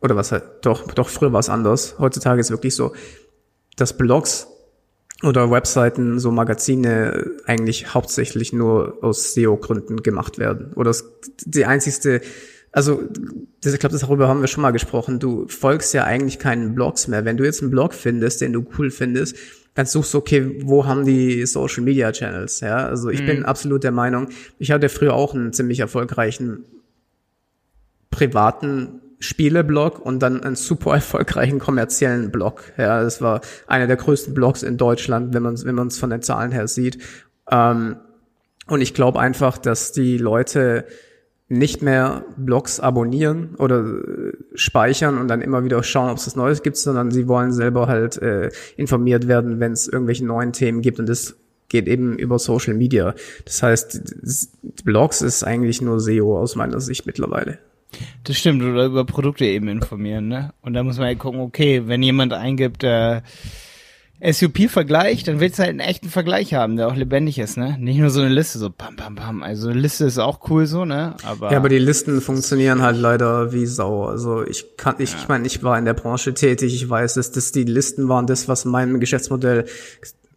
oder 0.02 0.16
was 0.16 0.32
halt, 0.32 0.44
doch, 0.64 0.92
doch 0.92 1.10
früher 1.10 1.32
war 1.32 1.40
es 1.40 1.50
anders. 1.50 1.96
Heutzutage 1.98 2.42
ist 2.42 2.52
wirklich 2.52 2.76
so, 2.76 2.94
dass 3.78 3.98
Blogs 3.98 4.48
oder 5.24 5.52
Webseiten, 5.52 6.20
so 6.20 6.32
Magazine 6.32 7.32
eigentlich 7.46 7.94
hauptsächlich 7.94 8.54
nur 8.54 8.98
aus 9.02 9.34
SEO-Gründen 9.34 10.04
gemacht 10.04 10.40
werden. 10.40 10.74
Oder 10.74 10.96
die 11.46 11.66
einzigste, 11.66 12.22
also 12.72 13.04
das, 13.62 13.74
ich 13.74 13.80
glaube, 13.80 13.98
darüber 13.98 14.28
haben 14.28 14.42
wir 14.42 14.48
schon 14.48 14.62
mal 14.62 14.72
gesprochen. 14.72 15.20
Du 15.20 15.48
folgst 15.48 15.94
ja 15.94 16.06
eigentlich 16.06 16.40
keinen 16.40 16.74
Blogs 16.74 17.08
mehr. 17.08 17.26
Wenn 17.26 17.38
du 17.38 17.44
jetzt 17.44 17.62
einen 17.62 17.72
Blog 17.72 17.94
findest, 17.94 18.42
den 18.42 18.54
du 18.54 18.66
cool 18.78 18.90
findest, 18.90 19.36
dann 19.74 19.86
suchst 19.86 20.14
du, 20.14 20.18
okay, 20.18 20.60
wo 20.66 20.86
haben 20.86 21.06
die 21.06 21.46
Social 21.46 21.84
Media 21.84 22.12
Channels? 22.12 22.60
Ja, 22.60 22.88
also 22.88 23.10
ich 23.10 23.22
mhm. 23.22 23.28
bin 23.28 23.46
absolut 23.46 23.84
der 23.84 23.92
Meinung, 23.92 24.30
ich 24.60 24.72
hatte 24.72 24.90
früher 24.90 25.14
auch 25.14 25.34
einen 25.34 25.54
ziemlich 25.54 25.80
erfolgreichen 25.80 26.66
privaten 28.10 29.02
Spieleblog 29.22 30.00
und 30.00 30.20
dann 30.20 30.44
einen 30.44 30.56
super 30.56 30.96
erfolgreichen 30.96 31.60
kommerziellen 31.60 32.32
Blog. 32.32 32.64
Ja, 32.78 33.02
das 33.02 33.22
war 33.22 33.42
einer 33.68 33.88
der 33.88 33.96
größten 33.96 34.34
Blogs 34.34 34.64
in 34.64 34.78
Deutschland, 34.78 35.34
wenn 35.34 35.44
man 35.44 35.64
wenn 35.64 35.76
man 35.76 35.88
es 35.88 35.98
von 35.98 36.10
den 36.10 36.22
Zahlen 36.22 36.52
her 36.52 36.68
sieht. 36.68 36.98
Ähm, 37.50 37.98
und 38.68 38.82
ich 38.82 38.94
glaube 38.94 39.20
einfach, 39.20 39.58
dass 39.58 39.92
die 39.92 40.18
Leute 40.18 40.86
nicht 41.50 41.82
mehr 41.82 42.24
Blogs 42.38 42.80
abonnieren 42.80 43.56
oder 43.58 43.82
äh, 43.82 44.32
speichern 44.56 45.18
und 45.18 45.28
dann 45.28 45.42
immer 45.42 45.64
wieder 45.66 45.84
schauen, 45.84 46.10
ob 46.10 46.18
es 46.18 46.26
was 46.26 46.36
Neues 46.36 46.64
gibt, 46.64 46.78
sondern 46.78 47.12
sie 47.12 47.28
wollen 47.28 47.52
selber 47.52 47.88
halt 47.88 48.18
äh, 48.22 48.50
informiert 48.78 49.28
werden, 49.28 49.60
wenn 49.60 49.74
es 49.74 49.88
irgendwelche 49.88 50.26
neuen 50.26 50.54
Themen 50.54 50.82
gibt 50.82 51.00
und 51.00 51.10
das 51.10 51.36
geht 51.68 51.88
eben 51.88 52.18
über 52.18 52.40
Social 52.40 52.74
Media. 52.74 53.16
Das 53.46 53.64
heißt, 53.64 54.86
Blogs 54.86 55.22
ist 55.22 55.44
eigentlich 55.44 55.82
nur 55.82 56.00
SEO 56.00 56.38
aus 56.38 56.56
meiner 56.56 56.80
Sicht 56.80 57.06
mittlerweile. 57.06 57.60
Das 58.24 58.38
stimmt, 58.38 58.64
oder 58.64 58.86
über 58.86 59.06
Produkte 59.06 59.46
eben 59.46 59.68
informieren, 59.68 60.28
ne? 60.28 60.54
Und 60.62 60.74
da 60.74 60.84
muss 60.84 60.98
man 60.98 61.08
ja 61.08 61.16
gucken, 61.16 61.42
okay, 61.42 61.84
wenn 61.86 62.04
jemand 62.04 62.34
eingibt, 62.34 62.84
äh, 62.84 63.22
SUP-Vergleich, 64.24 65.24
dann 65.24 65.40
willst 65.40 65.58
du 65.58 65.64
halt 65.64 65.72
einen 65.72 65.80
echten 65.80 66.10
Vergleich 66.10 66.54
haben, 66.54 66.76
der 66.76 66.88
auch 66.88 66.96
lebendig 66.96 67.40
ist, 67.40 67.58
ne? 67.58 67.76
Nicht 67.80 67.98
nur 67.98 68.12
so 68.12 68.22
eine 68.22 68.30
Liste, 68.30 68.60
so 68.60 68.70
pam, 68.70 68.96
pam, 68.96 69.16
pam. 69.16 69.42
Also 69.42 69.70
eine 69.70 69.80
Liste 69.80 70.06
ist 70.06 70.20
auch 70.20 70.48
cool 70.50 70.68
so, 70.68 70.86
ne? 70.86 71.16
Aber 71.24 71.52
ja, 71.52 71.58
aber 71.58 71.70
die 71.70 71.80
Listen 71.80 72.22
funktionieren 72.22 72.84
halt 72.84 72.98
leider 72.98 73.52
wie 73.52 73.66
Sau. 73.66 74.06
Also 74.06 74.46
ich 74.46 74.78
kann, 74.78 74.96
ich, 75.00 75.14
ja. 75.14 75.18
ich 75.20 75.28
meine, 75.28 75.48
ich 75.48 75.64
war 75.64 75.78
in 75.80 75.86
der 75.86 75.96
Branche 75.96 76.36
tätig, 76.36 76.76
ich 76.76 76.88
weiß, 76.88 77.16
dass 77.16 77.32
das 77.32 77.52
die 77.52 77.64
Listen 77.64 78.10
waren, 78.10 78.28
das, 78.28 78.48
was 78.48 78.64
mein 78.64 79.00
Geschäftsmodell 79.00 79.66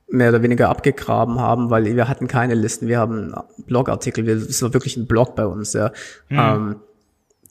mehr 0.09 0.31
oder 0.31 0.43
weniger 0.43 0.71
abgegraben 0.71 1.39
haben, 1.41 1.69
weil 1.69 1.85
wir 1.85 2.09
hatten 2.09 2.27
keine 2.27 2.55
Listen, 2.55 2.89
wir 2.89 2.99
haben 2.99 3.35
Blogartikel, 3.67 4.27
es 4.29 4.63
war 4.63 4.73
wirklich 4.73 4.97
ein 4.97 5.07
Blog 5.07 5.37
bei 5.37 5.45
uns, 5.45 5.75
ja. 5.75 5.93
Mhm. 6.31 6.39
Ähm, 6.39 6.77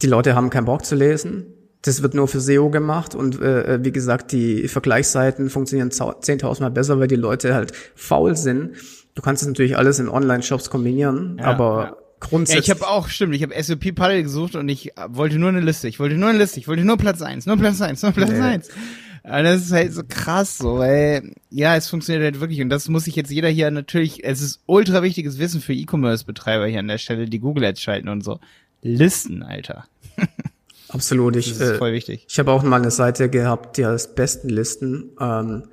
die 0.02 0.08
Leute 0.08 0.36
haben 0.36 0.50
keinen 0.50 0.66
Bock 0.66 0.86
zu 0.86 0.96
lesen. 0.96 1.46
Das 1.82 2.02
wird 2.02 2.14
nur 2.14 2.28
für 2.28 2.40
SEO 2.40 2.70
gemacht 2.70 3.14
und 3.14 3.42
äh, 3.42 3.76
äh 3.76 3.84
wie 3.84 3.92
gesagt, 3.92 4.32
die 4.32 4.70
Vergleichsseiten 4.70 5.50
funktionieren 5.50 5.90
10.000 5.90 6.62
Mal 6.62 6.72
besser, 6.72 7.00
weil 7.00 7.08
die 7.08 7.16
Leute 7.16 7.54
halt 7.54 7.74
faul 7.96 8.38
sind. 8.38 8.78
Du 9.16 9.22
kannst 9.22 9.44
es 9.44 9.48
natürlich 9.48 9.78
alles 9.78 10.00
in 10.00 10.08
Online-Shops 10.08 10.70
kombinieren, 10.70 11.38
ja, 11.40 11.46
aber 11.46 11.84
ja. 11.84 11.96
grundsätzlich. 12.22 12.68
Ja, 12.68 12.76
ich 12.76 12.82
habe 12.82 12.90
auch, 12.90 13.10
stimmt, 13.10 13.36
ich 13.36 13.44
habe 13.44 13.62
SOP 13.62 13.94
Paddle 13.94 14.24
gesucht 14.24 14.56
und 14.56 14.70
ich 14.70 14.94
wollte 15.10 15.38
nur 15.38 15.50
eine 15.50 15.60
Liste. 15.60 15.90
Ich 15.90 16.00
wollte 16.00 16.16
nur 16.16 16.30
eine 16.30 16.38
Liste. 16.38 16.60
Ich 16.60 16.70
wollte 16.70 16.86
nur 16.86 16.98
Platz 16.98 17.22
eins, 17.22 17.46
nur 17.46 17.58
Platz 17.58 17.82
eins, 17.82 18.02
nur 18.02 18.14
Platz 18.14 18.32
nee. 18.32 18.40
eins. 18.40 18.70
Und 19.24 19.44
das 19.44 19.62
ist 19.62 19.72
halt 19.72 19.94
so 19.94 20.02
krass, 20.08 20.58
so, 20.58 20.80
weil, 20.80 21.32
ja, 21.50 21.78
es 21.78 21.88
funktioniert 21.88 22.26
halt 22.26 22.42
wirklich. 22.42 22.62
Und 22.62 22.70
das 22.70 22.90
muss 22.90 23.06
sich 23.06 23.16
jetzt 23.16 23.32
jeder 23.32 23.48
hier 23.48 23.72
natürlich, 23.72 24.24
es 24.26 24.42
ist 24.42 24.62
ultra 24.66 25.02
wichtiges 25.02 25.40
Wissen 25.40 25.62
für 25.62 25.74
E-Commerce-Betreiber 25.74 26.68
hier 26.68 26.80
an 26.80 26.90
der 26.90 26.98
Stelle, 26.98 27.26
die 27.26 27.40
Google 27.40 27.64
Ads 27.64 27.82
schalten 27.82 28.10
und 28.10 28.22
so. 28.22 28.40
Listen, 28.84 29.42
Alter. 29.44 29.86
Absolut. 30.90 31.36
Ich, 31.36 31.58
das 31.58 31.72
ist 31.72 31.78
voll 31.78 31.94
wichtig. 31.94 32.26
Ich 32.30 32.38
habe 32.38 32.52
auch 32.52 32.62
mal 32.62 32.76
eine 32.78 32.92
Seite 32.92 33.30
gehabt, 33.30 33.78
die 33.78 33.86
heißt 33.86 34.16
besten 34.16 34.50
Listen. 34.50 35.12
Ähm, 35.20 35.64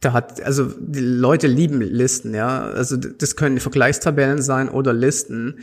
da 0.00 0.12
hat, 0.12 0.42
also 0.42 0.70
die 0.78 1.00
Leute 1.00 1.46
lieben 1.46 1.80
Listen, 1.80 2.34
ja. 2.34 2.60
Also 2.62 2.96
das 2.96 3.34
können 3.36 3.58
Vergleichstabellen 3.58 4.42
sein 4.42 4.68
oder 4.68 4.92
Listen. 4.92 5.60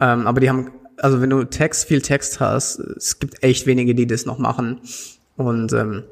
Ähm, 0.00 0.26
aber 0.26 0.40
die 0.40 0.48
haben, 0.48 0.72
also 0.96 1.20
wenn 1.20 1.30
du 1.30 1.44
Text, 1.44 1.86
viel 1.86 2.02
Text 2.02 2.40
hast, 2.40 2.80
es 2.80 3.18
gibt 3.20 3.42
echt 3.42 3.66
wenige, 3.66 3.94
die 3.94 4.06
das 4.06 4.26
noch 4.26 4.38
machen. 4.38 4.80
Und 5.36 5.72
ähm, 5.72 6.02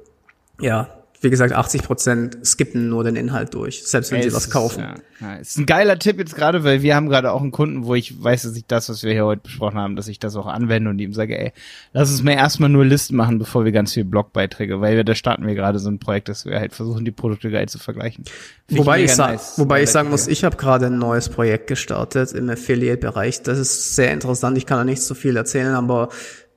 ja, 0.61 0.96
wie 1.21 1.31
gesagt, 1.31 1.53
80 1.55 1.83
Prozent 1.83 2.39
skippen 2.45 2.89
nur 2.89 3.03
den 3.05 3.17
Inhalt 3.17 3.55
durch, 3.55 3.87
selbst 3.87 4.11
wenn 4.11 4.19
Ey, 4.19 4.23
sie 4.25 4.29
es 4.29 4.35
was 4.35 4.45
ist- 4.47 4.51
kaufen. 4.53 4.81
Ja, 4.81 4.95
ja, 5.21 5.35
ist 5.37 5.57
ein 5.59 5.65
geiler 5.67 5.99
Tipp 5.99 6.19
jetzt 6.19 6.35
gerade, 6.37 6.63
weil 6.63 6.83
wir 6.83 6.95
haben 6.95 7.09
gerade 7.09 7.33
auch 7.33 7.41
einen 7.41 7.53
Kunden, 7.53 7.85
wo 7.87 7.95
ich 7.95 8.23
weiß, 8.23 8.43
dass 8.43 8.55
ich 8.57 8.67
das, 8.67 8.89
was 8.91 9.03
wir 9.03 9.13
hier 9.13 9.25
heute 9.25 9.41
besprochen 9.43 9.79
haben, 9.79 9.97
dass 9.97 10.09
ich 10.09 10.19
das 10.19 10.37
auch 10.37 10.47
anwende 10.47 10.91
und 10.91 10.99
ihm 10.99 11.15
sage, 11.15 11.39
ey, 11.39 11.53
lass 11.93 12.11
uns 12.11 12.23
mal 12.23 12.33
erstmal 12.33 12.69
nur 12.69 12.85
Listen 12.85 13.17
machen, 13.17 13.39
bevor 13.39 13.65
wir 13.65 13.73
ganz 13.73 13.95
viele 13.95 14.05
Blogbeiträge, 14.05 14.81
weil 14.81 14.97
wir, 14.97 15.05
da 15.05 15.15
starten 15.15 15.47
wir 15.47 15.55
gerade 15.55 15.79
so 15.79 15.89
ein 15.89 15.99
Projekt, 15.99 16.29
dass 16.29 16.45
wir 16.45 16.59
halt 16.61 16.75
versuchen, 16.75 17.05
die 17.05 17.13
Produkte 17.13 17.51
geil 17.51 17.69
zu 17.69 17.79
vergleichen. 17.79 18.25
Find 18.69 18.81
Wobei 18.81 18.99
ich, 18.99 19.05
mega 19.05 19.15
sa 19.15 19.29
nice. 19.29 19.55
wobei 19.57 19.83
ich 19.83 19.91
sagen 19.91 20.11
muss, 20.11 20.27
ich 20.29 20.45
habe 20.45 20.57
gerade 20.57 20.87
ein 20.87 20.99
neues 20.99 21.29
Projekt 21.31 21.67
gestartet 21.69 22.33
im 22.33 22.51
Affiliate-Bereich. 22.51 23.43
Das 23.43 23.59
ist 23.59 23.97
sehr 23.97 24.13
interessant. 24.13 24.59
Ich 24.59 24.67
kann 24.67 24.79
da 24.79 24.85
nicht 24.85 25.03
so 25.03 25.15
viel 25.15 25.37
erzählen, 25.37 25.75
aber 25.75 26.11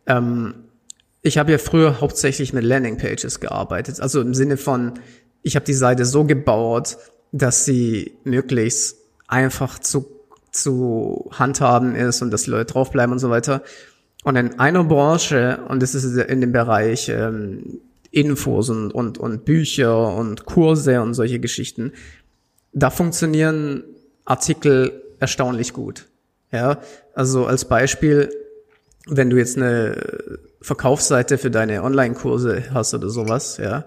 ähm, 0.08 0.56
ich 1.22 1.38
habe 1.38 1.52
ja 1.52 1.58
früher 1.58 2.00
hauptsächlich 2.02 2.54
mit 2.54 2.64
Landingpages 2.64 3.40
gearbeitet. 3.40 4.00
Also 4.00 4.22
im 4.22 4.34
Sinne 4.34 4.58
von, 4.58 4.94
ich 5.42 5.56
habe 5.56 5.66
die 5.66 5.74
Seite 5.74 6.06
so 6.06 6.24
gebaut, 6.24 6.98
dass 7.32 7.66
sie 7.66 8.14
möglichst 8.24 8.98
einfach 9.28 9.80
zu, 9.80 10.06
zu 10.52 11.30
handhaben 11.32 11.96
ist 11.96 12.22
und 12.22 12.32
dass 12.32 12.44
die 12.44 12.52
Leute 12.52 12.74
draufbleiben 12.74 13.14
und 13.14 13.20
so 13.20 13.30
weiter. 13.30 13.64
Und 14.24 14.36
in 14.36 14.60
einer 14.60 14.84
Branche, 14.84 15.60
und 15.68 15.82
das 15.82 15.96
ist 15.96 16.06
in 16.18 16.42
dem 16.42 16.52
Bereich 16.52 17.10
ähm, 17.10 17.80
Infos 18.12 18.70
und, 18.70 18.92
und, 18.92 19.18
und 19.18 19.46
Bücher 19.46 20.16
und 20.16 20.46
Kurse 20.46 21.02
und 21.02 21.14
solche 21.14 21.40
Geschichten, 21.40 21.94
da 22.74 22.90
funktionieren 22.90 23.84
Artikel 24.26 25.04
erstaunlich 25.20 25.74
gut. 25.74 26.08
Ja, 26.52 26.80
also 27.14 27.46
als 27.46 27.66
Beispiel, 27.66 28.32
wenn 29.08 29.30
du 29.30 29.38
jetzt 29.38 29.58
eine 29.58 29.96
Verkaufsseite 30.62 31.38
für 31.38 31.52
deine 31.52 31.84
Online-Kurse 31.84 32.66
hast 32.74 32.94
oder 32.94 33.10
sowas, 33.10 33.58
ja. 33.58 33.86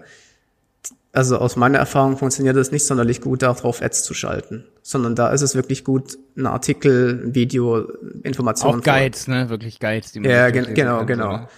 Also 1.14 1.36
aus 1.36 1.56
meiner 1.56 1.76
Erfahrung 1.78 2.16
funktioniert 2.16 2.56
es 2.56 2.72
nicht 2.72 2.86
sonderlich 2.86 3.20
gut, 3.20 3.42
darauf 3.42 3.82
Ads 3.82 4.02
zu 4.04 4.14
schalten, 4.14 4.64
sondern 4.82 5.14
da 5.14 5.28
ist 5.30 5.42
es 5.42 5.54
wirklich 5.54 5.84
gut, 5.84 6.16
ein 6.38 6.46
Artikel, 6.46 7.22
ein 7.26 7.34
Video, 7.34 7.86
Informationen. 8.22 8.80
Auch 8.80 8.84
Guides, 8.84 9.28
ne? 9.28 9.50
Wirklich 9.50 9.78
Guides, 9.78 10.12
die 10.12 10.20
man 10.20 10.30
Ja, 10.30 10.48
gen- 10.48 10.72
genau, 10.72 11.04
genau. 11.04 11.24
so 11.24 11.36
eine 11.36 11.48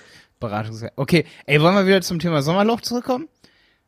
Beratungs 0.41 0.85
Okay, 0.97 1.25
ey, 1.47 1.61
wollen 1.63 1.77
wir 1.77 1.87
wieder 1.87 2.01
zum 2.01 2.19
Thema 2.19 2.43
Sommerloch 2.43 2.81
zurückkommen? 2.81 3.29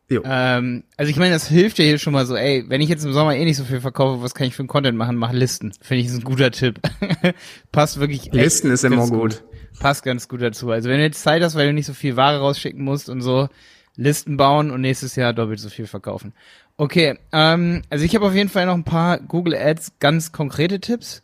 Jo. 0.09 0.23
Ähm, 0.25 0.85
also 0.97 1.11
ich 1.11 1.17
meine, 1.17 1.33
das 1.35 1.49
hilft 1.49 1.81
ja 1.81 1.85
hier 1.85 1.99
schon 1.99 2.13
mal 2.13 2.27
so, 2.27 2.37
ey, 2.37 2.65
wenn 2.69 2.81
ich 2.81 2.89
jetzt 2.89 3.05
im 3.05 3.13
Sommer 3.13 3.35
eh 3.35 3.45
nicht 3.45 3.57
so 3.57 3.65
viel 3.65 3.81
verkaufe, 3.81 4.23
was 4.23 4.37
kann 4.37 4.47
ich 4.47 4.55
für 4.55 4.61
einen 4.61 4.69
Content 4.69 4.97
machen? 4.97 5.17
Mach 5.17 5.33
Listen. 5.33 5.73
Finde 5.83 6.01
ich 6.03 6.07
ist 6.07 6.15
ein 6.15 6.23
guter 6.23 6.53
Tipp. 6.53 6.79
Passt 7.73 7.99
wirklich. 7.99 8.31
Listen 8.33 8.71
ist 8.71 8.85
immer 8.85 8.99
ganz 8.99 9.11
gut. 9.11 9.43
Passt 9.81 10.05
ganz 10.05 10.29
gut 10.29 10.43
dazu. 10.43 10.71
Also 10.71 10.89
wenn 10.89 10.99
du 10.99 11.05
jetzt 11.05 11.23
Zeit 11.23 11.43
hast, 11.43 11.55
weil 11.55 11.67
du 11.67 11.73
nicht 11.73 11.87
so 11.87 11.95
viel 11.95 12.17
Ware 12.17 12.41
rausschicken 12.41 12.83
musst 12.83 13.09
und 13.09 13.21
so, 13.21 13.49
Listen 13.97 14.37
bauen 14.37 14.71
und 14.71 14.83
nächstes 14.83 15.17
Jahr 15.17 15.33
doppelt 15.33 15.59
so 15.59 15.71
viel 15.71 15.87
verkaufen. 15.87 16.35
Okay, 16.77 17.19
ähm, 17.33 17.83
also 17.89 18.05
ich 18.05 18.15
habe 18.15 18.27
auf 18.27 18.35
jeden 18.35 18.51
Fall 18.51 18.67
noch 18.67 18.75
ein 18.75 18.85
paar 18.85 19.19
Google 19.19 19.55
Ads 19.55 19.93
ganz 19.99 20.33
konkrete 20.33 20.81
Tipps. 20.81 21.23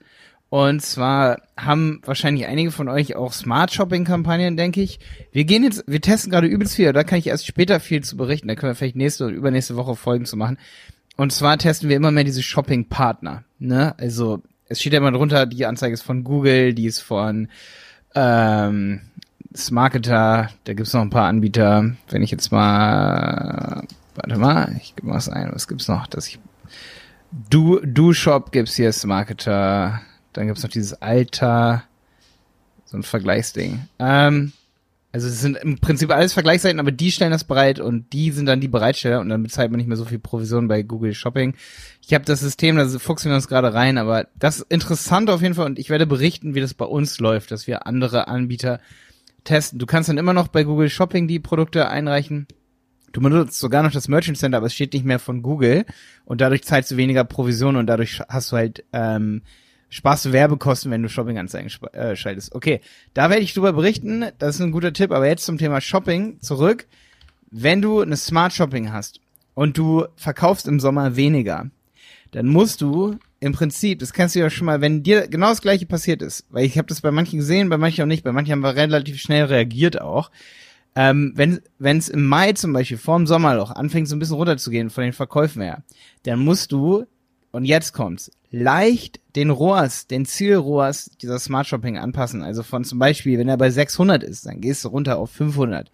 Und 0.49 0.83
zwar 0.83 1.41
haben 1.57 2.03
wahrscheinlich 2.05 2.47
einige 2.47 2.71
von 2.71 2.89
euch 2.89 3.17
auch 3.17 3.33
Smart 3.33 3.73
Shopping 3.73 4.05
Kampagnen, 4.05 4.57
denke 4.57 4.83
ich. 4.83 5.01
Wir 5.33 5.45
gehen 5.45 5.65
jetzt, 5.65 5.85
wir 5.87 6.01
testen 6.01 6.31
gerade 6.31 6.47
übelst 6.47 6.75
viel, 6.75 6.93
da 6.93 7.05
kann 7.05 7.19
ich 7.19 7.27
erst 7.27 7.47
später 7.47 7.81
viel 7.81 8.03
zu 8.03 8.17
berichten. 8.17 8.49
Da 8.49 8.55
können 8.55 8.73
wir 8.73 8.75
vielleicht 8.75 8.97
nächste 8.97 9.25
oder 9.25 9.35
übernächste 9.35 9.77
Woche 9.77 9.97
Folgen 9.97 10.27
zu 10.27 10.37
machen. 10.37 10.59
Und 11.17 11.33
zwar 11.33 11.57
testen 11.59 11.89
wir 11.89 11.97
immer 11.97 12.11
mehr 12.11 12.25
diese 12.25 12.43
Shopping 12.43 12.87
Partner, 12.87 13.45
ne? 13.59 13.95
Also, 13.99 14.43
es 14.69 14.81
steht 14.81 14.95
ja 14.95 14.99
immer 14.99 15.13
drunter, 15.13 15.47
die 15.47 15.67
Anzeige 15.67 15.95
ist 15.95 16.03
von 16.03 16.25
Google, 16.25 16.75
die 16.75 16.87
ist 16.87 17.01
von 17.01 17.49
ähm, 18.15 19.01
Smarketer, 19.55 20.51
da 20.65 20.73
gibt's 20.73 20.93
noch 20.93 21.03
ein 21.03 21.11
paar 21.11 21.29
Anbieter. 21.29 21.93
Wenn 22.09 22.23
ich 22.23 22.31
jetzt 22.31 22.51
mal, 22.53 23.87
warte 24.15 24.39
mal, 24.39 24.77
ich 24.81 24.97
gebe 24.97 25.09
mal 25.09 25.15
was 25.15 25.29
ein, 25.29 25.51
was 25.53 25.69
gibt's 25.69 25.89
noch, 25.89 26.07
dass 26.07 26.27
ich 26.29 26.39
Du, 27.51 27.81
Du 27.81 28.13
Shop 28.13 28.53
gibt's 28.53 28.75
hier, 28.75 28.93
Smarketer, 28.93 30.01
dann 30.35 30.47
gibt's 30.47 30.63
noch 30.63 30.71
dieses 30.71 31.01
Alter, 31.01 31.85
so 32.85 32.99
ein 32.99 33.03
Vergleichsding. 33.03 33.89
Ähm, 33.99 34.53
also 35.13 35.29
es 35.29 35.41
sind 35.43 35.59
im 35.59 35.79
Prinzip 35.79 36.11
alles 36.11 36.33
Vergleichsseiten, 36.33 36.81
aber 36.81 36.91
die 36.91 37.13
stellen 37.13 37.33
das 37.33 37.45
bereit 37.45 37.81
und 37.81 38.13
die 38.15 38.31
sind 38.31 38.47
dann 38.47 38.63
die 38.63 38.69
Bereitsteller 38.69 39.21
und 39.21 39.29
dann 39.29 39.43
bezahlt 39.43 39.71
man 39.71 39.77
nicht 39.77 39.87
mehr 39.87 39.99
so 39.99 40.07
viel 40.07 40.19
Provision 40.19 40.69
bei 40.69 40.83
Google 40.83 41.13
Shopping. 41.13 41.55
Ich 42.01 42.15
habe 42.15 42.25
das 42.25 42.41
System, 42.41 42.77
da 42.77 42.89
fuchsen 42.89 43.31
wir 43.31 43.37
uns 43.37 43.47
gerade 43.47 43.75
rein, 43.75 43.99
aber 43.99 44.27
das 44.39 44.61
ist 44.61 44.71
interessant 44.71 45.29
auf 45.29 45.43
jeden 45.43 45.55
Fall 45.55 45.67
und 45.67 45.79
ich 45.79 45.91
werde 45.91 46.07
berichten, 46.07 46.55
wie 46.55 46.63
das 46.63 46.73
bei 46.73 46.87
uns 46.87 47.21
läuft, 47.21 47.51
dass 47.51 47.67
wir 47.67 47.87
andere 47.87 48.27
Anbieter 48.27 48.81
testen. 49.45 49.79
Du 49.79 49.85
kannst 49.85 50.09
dann 50.09 50.17
immer 50.17 50.33
noch 50.33 50.49
bei 50.49 50.65
Google 50.65 50.89
Shopping 50.89 51.29
die 51.29 51.41
Produkte 51.41 51.89
einreichen. 51.91 52.47
Du 53.13 53.21
benutzt 53.21 53.59
sogar 53.59 53.83
noch 53.83 53.93
das 53.93 54.09
Merchant 54.09 54.39
Center, 54.39 54.57
aber 54.57 54.69
es 54.69 54.75
steht 54.75 54.95
nicht 54.95 55.05
mehr 55.05 55.19
von 55.19 55.43
Google 55.43 55.85
und 56.25 56.41
dadurch 56.41 56.65
zahlst 56.65 56.91
du 56.91 56.97
weniger 56.97 57.25
Provision 57.25 57.77
und 57.77 57.87
dadurch 57.87 58.23
hast 58.31 58.51
du 58.51 58.57
halt 58.57 58.85
ähm, 58.95 59.43
sparst 59.93 60.25
du 60.25 60.33
Werbekosten, 60.33 60.91
wenn 60.91 61.03
du 61.03 61.09
Shopping-Anzeigen 61.11 61.71
äh, 61.93 62.17
schaltest. 62.17 62.55
Okay, 62.55 62.81
da 63.13 63.29
werde 63.29 63.43
ich 63.43 63.53
drüber 63.53 63.75
berichten. 63.75 64.25
Das 64.39 64.55
ist 64.55 64.63
ein 64.63 64.73
guter 64.73 64.95
Tipp. 64.95 65.13
Aber 65.13 65.29
jetzt 65.29 65.45
zum 65.45 65.59
Thema 65.59 65.83
Shopping 65.83 66.41
zurück. 66.41 66.87
Wenn 67.51 67.83
du 67.83 68.01
eine 68.01 68.17
Smart 68.17 68.55
Shopping 68.55 68.91
hast 68.91 69.21
und 69.53 69.77
du 69.77 70.07
verkaufst 70.17 70.67
im 70.67 70.81
Sommer 70.81 71.17
weniger, 71.17 71.71
dann 72.31 72.47
musst 72.47 72.81
du 72.81 73.19
im 73.41 73.53
Prinzip, 73.53 73.99
das 73.99 74.15
kannst 74.15 74.35
du 74.35 74.39
ja 74.39 74.49
schon 74.49 74.65
mal, 74.65 74.81
wenn 74.81 75.03
dir 75.03 75.29
genau 75.29 75.51
das 75.51 75.61
gleiche 75.61 75.85
passiert 75.85 76.23
ist, 76.23 76.47
weil 76.49 76.65
ich 76.65 76.79
habe 76.79 76.89
das 76.89 77.03
bei 77.03 77.11
manchen 77.11 77.41
gesehen, 77.41 77.69
bei 77.69 77.77
manchen 77.77 78.03
auch 78.03 78.07
nicht, 78.07 78.25
bei 78.25 78.33
manchen 78.33 78.53
haben 78.53 78.63
wir 78.63 78.75
relativ 78.75 79.21
schnell 79.21 79.45
reagiert 79.45 80.01
auch. 80.01 80.31
Ähm, 80.95 81.35
wenn 81.37 81.99
es 81.99 82.09
im 82.09 82.25
Mai 82.25 82.53
zum 82.53 82.73
Beispiel 82.73 82.97
vorm 82.97 83.27
Sommerloch 83.27 83.73
anfängt 83.73 84.09
so 84.09 84.17
ein 84.17 84.21
bisschen 84.21 84.37
runterzugehen 84.37 84.89
von 84.89 85.05
den 85.05 85.13
Verkäufen 85.13 85.61
her, 85.61 85.83
dann 86.23 86.39
musst 86.39 86.73
du 86.73 87.05
und 87.51 87.67
jetzt 87.67 87.93
kommt's 87.93 88.31
leicht 88.53 89.21
den 89.35 89.51
ROAS, 89.51 90.07
den 90.07 90.27
Zielroas 90.27 91.11
dieser 91.21 91.39
Smart 91.39 91.67
Shopping 91.67 91.99
anpassen. 91.99 92.43
Also 92.43 92.63
von 92.63 92.85
zum 92.85 92.99
Beispiel, 92.99 93.39
wenn 93.39 93.49
er 93.49 93.57
bei 93.57 93.71
600 93.71 94.23
ist, 94.23 94.47
dann 94.47 94.61
gehst 94.61 94.85
du 94.85 94.89
runter 94.89 95.19
auf 95.19 95.31
500. 95.31 95.91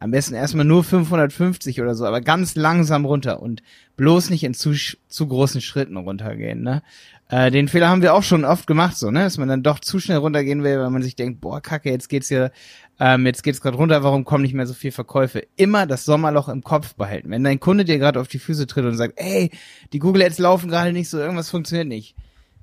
Am 0.00 0.12
besten 0.12 0.34
erstmal 0.34 0.64
nur 0.64 0.84
550 0.84 1.80
oder 1.80 1.94
so, 1.94 2.06
aber 2.06 2.20
ganz 2.20 2.54
langsam 2.54 3.04
runter 3.04 3.42
und 3.42 3.62
bloß 3.96 4.30
nicht 4.30 4.44
in 4.44 4.54
zu, 4.54 4.72
zu 4.72 5.26
großen 5.26 5.60
Schritten 5.60 5.96
runtergehen, 5.96 6.62
ne? 6.62 6.82
Äh, 7.30 7.50
den 7.50 7.68
Fehler 7.68 7.88
haben 7.88 8.00
wir 8.00 8.14
auch 8.14 8.22
schon 8.22 8.44
oft 8.44 8.66
gemacht, 8.66 8.96
so, 8.96 9.10
ne? 9.10 9.20
Dass 9.20 9.38
man 9.38 9.48
dann 9.48 9.62
doch 9.62 9.80
zu 9.80 9.98
schnell 9.98 10.18
runtergehen 10.18 10.62
will, 10.62 10.78
weil 10.78 10.90
man 10.90 11.02
sich 11.02 11.16
denkt, 11.16 11.40
boah, 11.40 11.60
kacke, 11.60 11.90
jetzt 11.90 12.08
geht's 12.08 12.28
hier, 12.28 12.52
ähm, 13.00 13.26
jetzt 13.26 13.42
geht's 13.42 13.60
gerade 13.60 13.76
runter, 13.76 14.02
warum 14.02 14.24
kommen 14.24 14.42
nicht 14.42 14.54
mehr 14.54 14.66
so 14.66 14.74
viel 14.74 14.92
Verkäufe? 14.92 15.46
Immer 15.56 15.86
das 15.86 16.04
Sommerloch 16.04 16.48
im 16.48 16.62
Kopf 16.62 16.94
behalten. 16.94 17.30
Wenn 17.30 17.44
dein 17.44 17.60
Kunde 17.60 17.84
dir 17.84 17.98
gerade 17.98 18.20
auf 18.20 18.28
die 18.28 18.38
Füße 18.38 18.66
tritt 18.66 18.84
und 18.84 18.96
sagt, 18.96 19.14
ey, 19.16 19.50
die 19.92 19.98
Google 19.98 20.22
Ads 20.22 20.38
laufen 20.38 20.70
gerade 20.70 20.92
nicht 20.92 21.10
so, 21.10 21.18
irgendwas 21.18 21.50
funktioniert 21.50 21.88
nicht. 21.88 22.14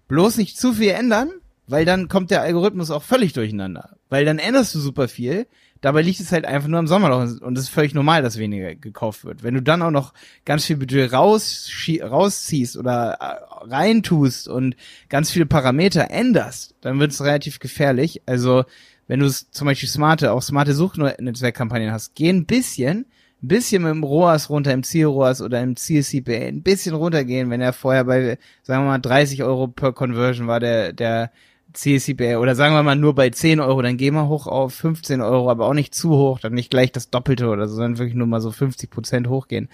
Bloß 0.08 0.38
nicht 0.38 0.58
zu 0.58 0.74
viel 0.74 0.92
ändern, 0.92 1.30
weil 1.68 1.86
dann 1.86 2.08
kommt 2.08 2.32
der 2.32 2.42
Algorithmus 2.42 2.92
auch 2.92 3.04
völlig 3.04 3.34
durcheinander. 3.34 3.98
Weil 4.10 4.25
dann 4.25 4.39
änderst 4.39 4.74
du 4.75 4.80
super 4.80 5.08
viel, 5.08 5.48
dabei 5.82 6.01
liegt 6.01 6.20
es 6.20 6.32
halt 6.32 6.46
einfach 6.46 6.67
nur 6.67 6.79
am 6.79 6.88
Sommerloch 6.88 7.41
und 7.41 7.58
es 7.58 7.65
ist 7.65 7.70
völlig 7.70 7.94
normal, 7.94 8.22
dass 8.22 8.38
weniger 8.38 8.75
gekauft 8.75 9.25
wird. 9.25 9.44
Wenn 9.44 9.53
du 9.53 9.62
dann 9.62 9.82
auch 9.82 9.91
noch 9.91 10.13
ganz 10.46 10.65
viel 10.65 10.77
Budget 10.77 11.13
raus, 11.13 11.70
rausziehst 12.01 12.77
oder 12.77 13.17
äh, 13.20 13.65
reintust 13.65 14.48
und 14.48 14.75
ganz 15.10 15.32
viele 15.32 15.46
Parameter 15.46 16.10
änderst, 16.10 16.75
dann 16.82 17.00
wird 17.00 17.12
es 17.12 17.24
relativ 17.24 17.60
gefährlich. 17.60 18.22
Also 18.25 18.63
wenn 19.08 19.20
du 19.20 19.29
zum 19.29 19.67
Beispiel 19.67 19.89
smarte, 19.89 20.32
auch 20.32 20.41
smarte 20.41 20.74
Suchnetzwerkkampagnen 20.74 21.91
hast, 21.91 22.15
geh 22.15 22.29
ein 22.29 22.46
bisschen, 22.46 23.05
ein 23.44 23.48
bisschen 23.48 23.84
mit 23.84 23.91
dem 23.91 24.03
ROAS 24.03 24.50
runter, 24.50 24.74
im 24.74 24.84
Ziel-ROAS 24.84 25.41
oder 25.41 25.62
im 25.62 25.75
Ziel-CPA, 25.75 26.48
ein 26.48 26.63
bisschen 26.63 26.96
runtergehen, 26.96 27.50
wenn 27.50 27.62
er 27.62 27.74
vorher 27.74 28.05
bei, 28.05 28.39
sagen 28.63 28.84
wir 28.84 28.89
mal, 28.89 29.00
30 29.00 29.44
Euro 29.44 29.67
per 29.67 29.94
Conversion 29.94 30.48
war 30.48 30.60
der, 30.60 30.94
der 30.94 31.32
CCPA 31.75 32.38
oder 32.39 32.55
sagen 32.55 32.74
wir 32.74 32.84
mal 32.84 32.96
nur 32.96 33.15
bei 33.15 33.29
10 33.29 33.60
Euro, 33.60 33.82
dann 33.82 33.98
geh 33.98 34.12
mal 34.12 34.27
hoch 34.27 34.48
auf 34.48 34.74
15 34.74 35.22
Euro, 35.22 35.50
aber 35.50 35.67
auch 35.67 35.74
nicht 35.74 35.94
zu 35.94 36.10
hoch, 36.12 36.39
dann 36.39 36.53
nicht 36.53 36.72
gleich 36.72 36.91
das 36.91 37.10
Doppelte 37.10 37.50
oder 37.50 37.67
so, 37.67 37.75
sondern 37.75 37.98
wirklich 37.98 38.15
nur 38.15 38.27
mal 38.27 38.41
so 38.41 38.51
50 38.51 38.89
Prozent 38.89 39.27
hochgehen 39.27 39.70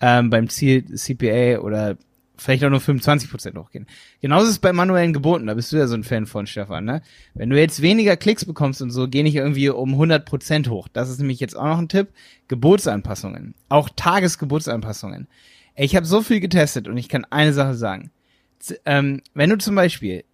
ähm, 0.00 0.30
beim 0.30 0.48
Ziel 0.48 0.84
CPA 0.94 1.60
oder 1.60 1.96
vielleicht 2.36 2.64
auch 2.64 2.70
nur 2.70 2.80
25 2.80 3.30
Prozent 3.30 3.56
hochgehen. 3.56 3.86
Genauso 4.20 4.46
ist 4.46 4.52
es 4.52 4.58
bei 4.58 4.72
manuellen 4.72 5.12
Geboten, 5.12 5.46
da 5.46 5.54
bist 5.54 5.72
du 5.72 5.76
ja 5.76 5.86
so 5.86 5.94
ein 5.94 6.04
Fan 6.04 6.26
von, 6.26 6.46
Stefan, 6.46 6.84
ne? 6.84 7.02
Wenn 7.34 7.50
du 7.50 7.58
jetzt 7.58 7.82
weniger 7.82 8.16
Klicks 8.16 8.44
bekommst 8.44 8.82
und 8.82 8.90
so, 8.90 9.08
geh 9.08 9.22
nicht 9.22 9.36
irgendwie 9.36 9.70
um 9.70 9.92
100 9.92 10.24
Prozent 10.24 10.68
hoch. 10.68 10.88
Das 10.92 11.08
ist 11.08 11.18
nämlich 11.18 11.40
jetzt 11.40 11.56
auch 11.56 11.64
noch 11.64 11.78
ein 11.78 11.88
Tipp. 11.88 12.08
Gebotsanpassungen. 12.48 13.54
Auch 13.68 13.88
Tagesgebotsanpassungen. 13.94 15.28
Ich 15.74 15.96
habe 15.96 16.06
so 16.06 16.22
viel 16.22 16.40
getestet 16.40 16.88
und 16.88 16.96
ich 16.96 17.08
kann 17.08 17.24
eine 17.24 17.52
Sache 17.52 17.74
sagen. 17.74 18.10
Z 18.58 18.80
ähm, 18.84 19.22
wenn 19.34 19.50
du 19.50 19.58
zum 19.58 19.74
Beispiel 19.74 20.24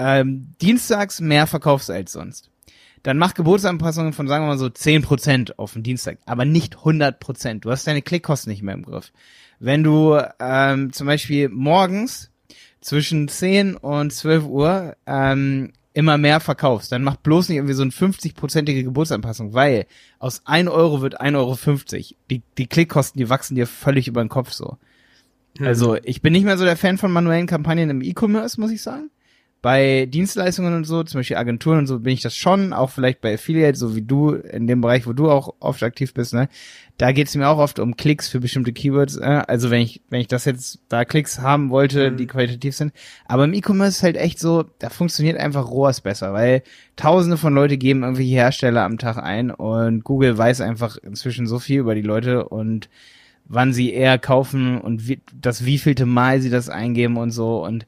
ähm, 0.00 0.54
dienstags 0.62 1.20
mehr 1.20 1.46
verkaufst 1.46 1.90
als 1.90 2.12
sonst, 2.12 2.50
dann 3.02 3.18
mach 3.18 3.34
Gebotsanpassungen 3.34 4.12
von, 4.12 4.28
sagen 4.28 4.44
wir 4.44 4.48
mal 4.48 4.58
so, 4.58 4.66
10% 4.66 5.52
auf 5.58 5.74
den 5.74 5.82
Dienstag, 5.82 6.18
aber 6.24 6.44
nicht 6.44 6.76
100%. 6.76 7.60
Du 7.60 7.70
hast 7.70 7.86
deine 7.86 8.02
Klickkosten 8.02 8.50
nicht 8.50 8.62
mehr 8.62 8.74
im 8.74 8.82
Griff. 8.82 9.12
Wenn 9.58 9.82
du 9.82 10.18
ähm, 10.38 10.92
zum 10.92 11.06
Beispiel 11.06 11.50
morgens 11.50 12.30
zwischen 12.80 13.28
10 13.28 13.76
und 13.76 14.12
12 14.12 14.46
Uhr 14.46 14.96
ähm, 15.06 15.72
immer 15.92 16.16
mehr 16.16 16.40
verkaufst, 16.40 16.92
dann 16.92 17.02
mach 17.02 17.16
bloß 17.16 17.50
nicht 17.50 17.58
irgendwie 17.58 17.74
so 17.74 17.82
eine 17.82 17.90
50-prozentige 17.90 18.84
Geburtsanpassung, 18.84 19.52
weil 19.52 19.86
aus 20.18 20.42
1 20.46 20.70
Euro 20.70 21.02
wird 21.02 21.20
1,50 21.20 21.34
Euro. 21.36 22.14
Die, 22.30 22.42
die 22.56 22.66
Klickkosten, 22.66 23.18
die 23.18 23.28
wachsen 23.28 23.54
dir 23.54 23.66
völlig 23.66 24.08
über 24.08 24.24
den 24.24 24.30
Kopf 24.30 24.52
so. 24.52 24.78
Mhm. 25.58 25.66
Also 25.66 25.96
ich 26.04 26.22
bin 26.22 26.32
nicht 26.32 26.44
mehr 26.44 26.56
so 26.56 26.64
der 26.64 26.76
Fan 26.76 26.96
von 26.96 27.12
manuellen 27.12 27.46
Kampagnen 27.46 27.90
im 27.90 28.02
E-Commerce, 28.02 28.58
muss 28.58 28.70
ich 28.70 28.80
sagen. 28.80 29.10
Bei 29.62 30.06
Dienstleistungen 30.06 30.74
und 30.74 30.84
so, 30.84 31.02
zum 31.02 31.20
Beispiel 31.20 31.36
Agenturen 31.36 31.80
und 31.80 31.86
so, 31.86 31.98
bin 32.00 32.14
ich 32.14 32.22
das 32.22 32.34
schon, 32.34 32.72
auch 32.72 32.90
vielleicht 32.90 33.20
bei 33.20 33.34
Affiliate, 33.34 33.76
so 33.76 33.94
wie 33.94 34.02
du, 34.02 34.30
in 34.32 34.66
dem 34.66 34.80
Bereich, 34.80 35.06
wo 35.06 35.12
du 35.12 35.30
auch 35.30 35.54
oft 35.60 35.82
aktiv 35.82 36.14
bist, 36.14 36.32
ne? 36.32 36.48
Da 36.96 37.12
geht 37.12 37.28
es 37.28 37.34
mir 37.34 37.48
auch 37.48 37.58
oft 37.58 37.78
um 37.78 37.96
Klicks 37.96 38.28
für 38.28 38.40
bestimmte 38.40 38.74
Keywords. 38.74 39.16
Äh? 39.16 39.42
Also 39.48 39.70
wenn 39.70 39.80
ich, 39.80 40.02
wenn 40.10 40.20
ich 40.20 40.28
das 40.28 40.44
jetzt 40.44 40.80
da 40.90 41.06
Klicks 41.06 41.40
haben 41.40 41.70
wollte, 41.70 42.10
mhm. 42.10 42.18
die 42.18 42.26
qualitativ 42.26 42.76
sind. 42.76 42.92
Aber 43.24 43.44
im 43.44 43.54
E-Commerce 43.54 43.96
ist 43.96 44.02
halt 44.02 44.16
echt 44.16 44.38
so, 44.38 44.64
da 44.78 44.90
funktioniert 44.90 45.38
einfach 45.38 45.70
ROAS 45.70 46.02
besser, 46.02 46.34
weil 46.34 46.62
tausende 46.96 47.38
von 47.38 47.54
Leute 47.54 47.78
geben 47.78 48.02
irgendwelche 48.02 48.34
Hersteller 48.34 48.82
am 48.84 48.98
Tag 48.98 49.16
ein 49.16 49.50
und 49.50 50.04
Google 50.04 50.36
weiß 50.36 50.60
einfach 50.60 50.98
inzwischen 50.98 51.46
so 51.46 51.58
viel 51.58 51.80
über 51.80 51.94
die 51.94 52.02
Leute 52.02 52.46
und 52.46 52.90
wann 53.46 53.72
sie 53.72 53.92
eher 53.92 54.18
kaufen 54.18 54.78
und 54.78 55.08
wie, 55.08 55.20
das 55.34 55.64
wievielte 55.64 56.06
Mal 56.06 56.40
sie 56.40 56.50
das 56.50 56.68
eingeben 56.68 57.16
und 57.16 57.30
so. 57.30 57.64
Und 57.64 57.86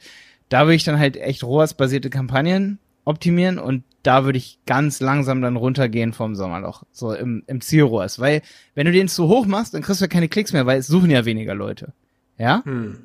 da 0.53 0.65
würde 0.65 0.75
ich 0.75 0.85
dann 0.85 0.99
halt 0.99 1.17
echt 1.17 1.45
ROAS-basierte 1.45 2.11
Kampagnen 2.11 2.79
optimieren 3.05 3.59
und 3.59 3.85
da 4.03 4.25
würde 4.25 4.39
ich 4.39 4.59
ganz 4.67 5.01
langsam 5.01 5.43
dann 5.43 5.57
runtergehen 5.57 6.13
vom 6.13 6.35
Sommerloch, 6.35 6.85
so 6.93 7.13
im, 7.13 7.43
im 7.47 7.61
Zielrohrs. 7.61 8.19
Weil 8.19 8.43
wenn 8.75 8.87
du 8.87 8.93
den 8.93 9.09
zu 9.09 9.29
hoch 9.29 9.47
machst, 9.47 9.75
dann 9.75 9.83
kriegst 9.83 10.01
du 10.01 10.05
ja 10.05 10.09
keine 10.09 10.29
Klicks 10.29 10.53
mehr, 10.53 10.67
weil 10.67 10.79
es 10.79 10.87
suchen 10.87 11.11
ja 11.11 11.25
weniger 11.25 11.55
Leute. 11.55 11.93
Ja? 12.39 12.63
Hm. 12.65 12.99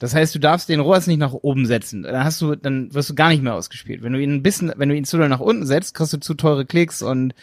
Das 0.00 0.14
heißt, 0.14 0.34
du 0.34 0.38
darfst 0.38 0.68
den 0.68 0.80
ROAS 0.80 1.06
nicht 1.06 1.18
nach 1.18 1.32
oben 1.32 1.66
setzen. 1.66 2.02
Dann 2.02 2.24
hast 2.24 2.40
du, 2.40 2.54
dann 2.56 2.92
wirst 2.92 3.10
du 3.10 3.14
gar 3.14 3.28
nicht 3.28 3.42
mehr 3.42 3.54
ausgespielt. 3.54 4.02
Wenn 4.02 4.12
du 4.12 4.20
ihn 4.20 4.34
ein 4.34 4.42
bisschen, 4.42 4.72
wenn 4.76 4.88
du 4.88 4.96
ihn 4.96 5.04
zu 5.04 5.16
doll 5.16 5.28
nach 5.28 5.40
unten 5.40 5.66
setzt, 5.66 5.94
kriegst 5.94 6.12
du 6.12 6.18
zu 6.18 6.34
teure 6.34 6.66
Klicks 6.66 7.02
und 7.02 7.34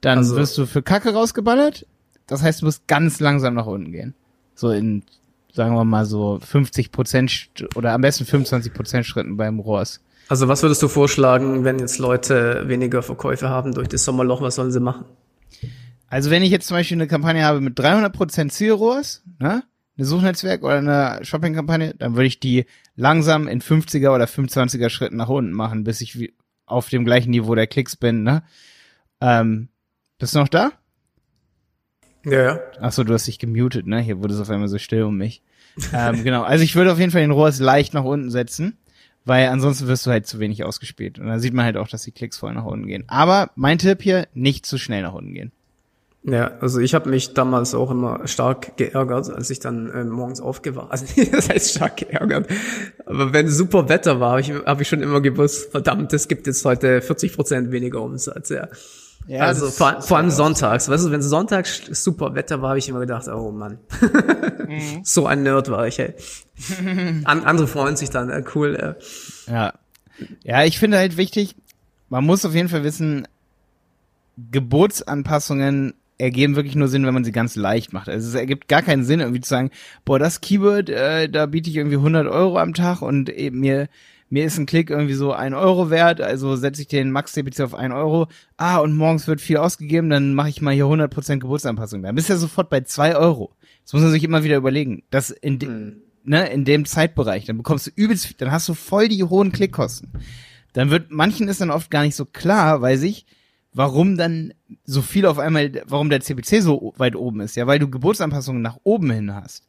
dann 0.00 0.18
also, 0.18 0.36
wirst 0.36 0.56
du 0.58 0.66
für 0.66 0.82
Kacke 0.82 1.12
rausgeballert 1.12 1.86
das 2.26 2.42
heißt, 2.42 2.62
du 2.62 2.66
musst 2.66 2.86
ganz 2.86 3.20
langsam 3.20 3.54
nach 3.54 3.66
unten 3.66 3.92
gehen. 3.92 4.14
So 4.54 4.70
in, 4.70 5.02
sagen 5.56 5.74
wir 5.74 5.84
mal 5.84 6.04
so 6.04 6.38
50 6.38 6.92
Prozent 6.92 7.48
oder 7.74 7.92
am 7.92 8.02
besten 8.02 8.26
25 8.26 8.72
Prozent 8.72 9.06
Schritten 9.06 9.36
beim 9.36 9.58
ROAS. 9.58 10.00
Also 10.28 10.48
was 10.48 10.62
würdest 10.62 10.82
du 10.82 10.88
vorschlagen, 10.88 11.64
wenn 11.64 11.78
jetzt 11.78 11.98
Leute 11.98 12.64
weniger 12.68 13.02
Verkäufe 13.02 13.48
haben 13.48 13.72
durch 13.72 13.88
das 13.88 14.04
Sommerloch, 14.04 14.42
was 14.42 14.56
sollen 14.56 14.70
sie 14.70 14.80
machen? 14.80 15.06
Also 16.08 16.30
wenn 16.30 16.42
ich 16.42 16.50
jetzt 16.50 16.66
zum 16.66 16.76
Beispiel 16.76 16.96
eine 16.96 17.06
Kampagne 17.06 17.44
habe 17.44 17.60
mit 17.60 17.78
300 17.78 18.12
Prozent 18.12 18.52
Zielrohrs, 18.52 19.24
ne? 19.38 19.64
Eine 19.98 20.06
Suchnetzwerk 20.06 20.62
oder 20.62 20.76
eine 20.76 21.24
Shopping-Kampagne, 21.24 21.94
dann 21.94 22.16
würde 22.16 22.26
ich 22.26 22.38
die 22.38 22.66
langsam 22.96 23.48
in 23.48 23.62
50er 23.62 24.14
oder 24.14 24.26
25er 24.26 24.90
Schritten 24.90 25.16
nach 25.16 25.30
unten 25.30 25.52
machen, 25.52 25.84
bis 25.84 26.02
ich 26.02 26.34
auf 26.66 26.90
dem 26.90 27.06
gleichen 27.06 27.30
Niveau 27.30 27.54
der 27.54 27.66
Klicks 27.66 27.96
bin, 27.96 28.22
ne? 28.22 28.42
Ähm, 29.22 29.68
bist 30.18 30.34
du 30.34 30.40
noch 30.40 30.48
da? 30.48 30.72
Ja, 32.26 32.42
ja. 32.42 32.60
Achso, 32.80 33.04
du 33.04 33.14
hast 33.14 33.26
dich 33.26 33.38
gemutet, 33.38 33.86
ne? 33.86 34.00
Hier 34.00 34.20
wurde 34.20 34.34
es 34.34 34.40
auf 34.40 34.50
einmal 34.50 34.68
so 34.68 34.78
still 34.78 35.04
um 35.04 35.16
mich. 35.16 35.42
Ähm, 35.92 36.24
genau, 36.24 36.42
also 36.42 36.64
ich 36.64 36.74
würde 36.74 36.92
auf 36.92 36.98
jeden 36.98 37.10
Fall 37.10 37.20
den 37.20 37.30
ROAS 37.30 37.58
leicht 37.58 37.94
nach 37.94 38.04
unten 38.04 38.30
setzen, 38.30 38.76
weil 39.24 39.48
ansonsten 39.48 39.88
wirst 39.88 40.06
du 40.06 40.10
halt 40.10 40.26
zu 40.26 40.38
wenig 40.38 40.64
ausgespielt. 40.64 41.18
Und 41.18 41.26
dann 41.26 41.40
sieht 41.40 41.54
man 41.54 41.64
halt 41.64 41.76
auch, 41.76 41.88
dass 41.88 42.02
die 42.02 42.12
Klicks 42.12 42.38
voll 42.38 42.54
nach 42.54 42.64
unten 42.64 42.86
gehen. 42.86 43.04
Aber 43.08 43.50
mein 43.54 43.78
Tipp 43.78 44.02
hier, 44.02 44.28
nicht 44.34 44.66
zu 44.66 44.78
schnell 44.78 45.02
nach 45.02 45.14
unten 45.14 45.34
gehen. 45.34 45.52
Ja, 46.28 46.58
also 46.60 46.80
ich 46.80 46.92
habe 46.92 47.08
mich 47.08 47.34
damals 47.34 47.72
auch 47.72 47.88
immer 47.92 48.26
stark 48.26 48.76
geärgert, 48.76 49.30
als 49.30 49.48
ich 49.48 49.60
dann 49.60 49.88
äh, 49.90 50.02
morgens 50.02 50.40
aufgewacht. 50.40 50.88
Also 50.90 51.06
das 51.30 51.48
heißt 51.48 51.70
stark 51.76 51.98
geärgert. 51.98 52.48
Aber 53.06 53.32
wenn 53.32 53.48
super 53.48 53.88
Wetter 53.88 54.18
war, 54.18 54.30
habe 54.30 54.40
ich, 54.40 54.50
hab 54.50 54.80
ich 54.80 54.88
schon 54.88 55.02
immer 55.02 55.20
gewusst, 55.20 55.70
verdammt, 55.70 56.12
es 56.12 56.26
gibt 56.26 56.48
jetzt 56.48 56.64
heute 56.64 57.00
40 57.00 57.32
Prozent 57.32 57.70
weniger 57.70 58.02
Umsatz. 58.02 58.48
Ja. 58.48 58.66
Ja, 59.28 59.42
also 59.42 59.70
vor, 59.70 60.02
vor 60.02 60.18
allem 60.18 60.30
sonntags. 60.30 60.88
Weißt 60.88 61.06
du, 61.06 61.10
wenn 61.10 61.22
sonntags 61.22 61.82
super 61.90 62.34
Wetter 62.34 62.62
war, 62.62 62.70
habe 62.70 62.78
ich 62.78 62.88
immer 62.88 63.00
gedacht, 63.00 63.26
oh 63.28 63.50
Mann. 63.50 63.78
mhm. 64.68 65.00
So 65.02 65.26
ein 65.26 65.42
Nerd 65.42 65.70
war 65.70 65.86
ich, 65.86 65.98
ey. 65.98 66.14
An, 67.24 67.44
andere 67.44 67.66
freuen 67.66 67.96
sich 67.96 68.10
dann, 68.10 68.30
äh, 68.30 68.44
cool. 68.54 68.76
Äh. 68.76 69.50
Ja. 69.50 69.74
Ja, 70.44 70.64
ich 70.64 70.78
finde 70.78 70.98
halt 70.98 71.16
wichtig, 71.16 71.56
man 72.08 72.24
muss 72.24 72.44
auf 72.44 72.54
jeden 72.54 72.68
Fall 72.68 72.84
wissen, 72.84 73.26
Geburtsanpassungen 74.50 75.94
ergeben 76.18 76.56
wirklich 76.56 76.76
nur 76.76 76.88
Sinn, 76.88 77.04
wenn 77.04 77.14
man 77.14 77.24
sie 77.24 77.32
ganz 77.32 77.56
leicht 77.56 77.92
macht. 77.92 78.08
Also 78.08 78.28
es 78.28 78.34
ergibt 78.34 78.68
gar 78.68 78.82
keinen 78.82 79.04
Sinn, 79.04 79.20
irgendwie 79.20 79.40
zu 79.40 79.50
sagen, 79.50 79.70
boah, 80.04 80.18
das 80.18 80.40
Keyword, 80.40 80.88
äh, 80.88 81.28
da 81.28 81.46
biete 81.46 81.68
ich 81.68 81.76
irgendwie 81.76 81.96
100 81.96 82.26
Euro 82.26 82.58
am 82.58 82.74
Tag 82.74 83.02
und 83.02 83.28
eben 83.28 83.60
mir 83.60 83.88
mir 84.36 84.44
ist 84.44 84.58
ein 84.58 84.66
Klick 84.66 84.90
irgendwie 84.90 85.14
so 85.14 85.32
ein 85.32 85.54
Euro 85.54 85.88
wert, 85.88 86.20
also 86.20 86.56
setze 86.56 86.82
ich 86.82 86.88
den 86.88 87.10
Max-CPC 87.10 87.60
auf 87.60 87.74
ein 87.74 87.90
Euro. 87.90 88.28
Ah, 88.58 88.80
und 88.80 88.94
morgens 88.94 89.26
wird 89.26 89.40
viel 89.40 89.56
ausgegeben, 89.56 90.10
dann 90.10 90.34
mache 90.34 90.50
ich 90.50 90.60
mal 90.60 90.74
hier 90.74 90.84
100% 90.84 91.38
Geburtsanpassung. 91.38 92.02
Dann 92.02 92.14
bist 92.14 92.28
du 92.28 92.34
ja 92.34 92.38
sofort 92.38 92.68
bei 92.68 92.82
zwei 92.82 93.16
Euro. 93.16 93.54
Das 93.84 93.94
muss 93.94 94.02
man 94.02 94.10
sich 94.10 94.24
immer 94.24 94.44
wieder 94.44 94.58
überlegen. 94.58 95.04
Das 95.08 95.30
in, 95.30 95.58
de, 95.58 95.70
mhm. 95.70 96.02
ne, 96.24 96.50
in 96.50 96.66
dem 96.66 96.84
Zeitbereich, 96.84 97.46
dann 97.46 97.56
bekommst 97.56 97.86
du 97.86 97.90
übelst, 97.94 98.38
dann 98.42 98.52
hast 98.52 98.68
du 98.68 98.74
voll 98.74 99.08
die 99.08 99.24
hohen 99.24 99.52
Klickkosten. 99.52 100.12
Dann 100.74 100.90
wird, 100.90 101.10
manchen 101.10 101.48
ist 101.48 101.62
dann 101.62 101.70
oft 101.70 101.90
gar 101.90 102.02
nicht 102.02 102.14
so 102.14 102.26
klar, 102.26 102.82
weiß 102.82 103.04
ich, 103.04 103.24
warum 103.72 104.18
dann 104.18 104.52
so 104.84 105.00
viel 105.00 105.24
auf 105.24 105.38
einmal, 105.38 105.72
warum 105.86 106.10
der 106.10 106.20
CPC 106.20 106.60
so 106.60 106.92
weit 106.98 107.16
oben 107.16 107.40
ist. 107.40 107.56
Ja, 107.56 107.66
weil 107.66 107.78
du 107.78 107.88
Geburtsanpassungen 107.88 108.60
nach 108.60 108.76
oben 108.82 109.10
hin 109.10 109.34
hast. 109.34 109.66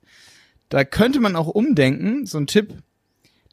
Da 0.67 0.83
könnte 0.83 1.21
man 1.21 1.37
auch 1.37 1.47
umdenken, 1.47 2.25
so 2.25 2.37
ein 2.37 2.47
Tipp, 2.47 2.73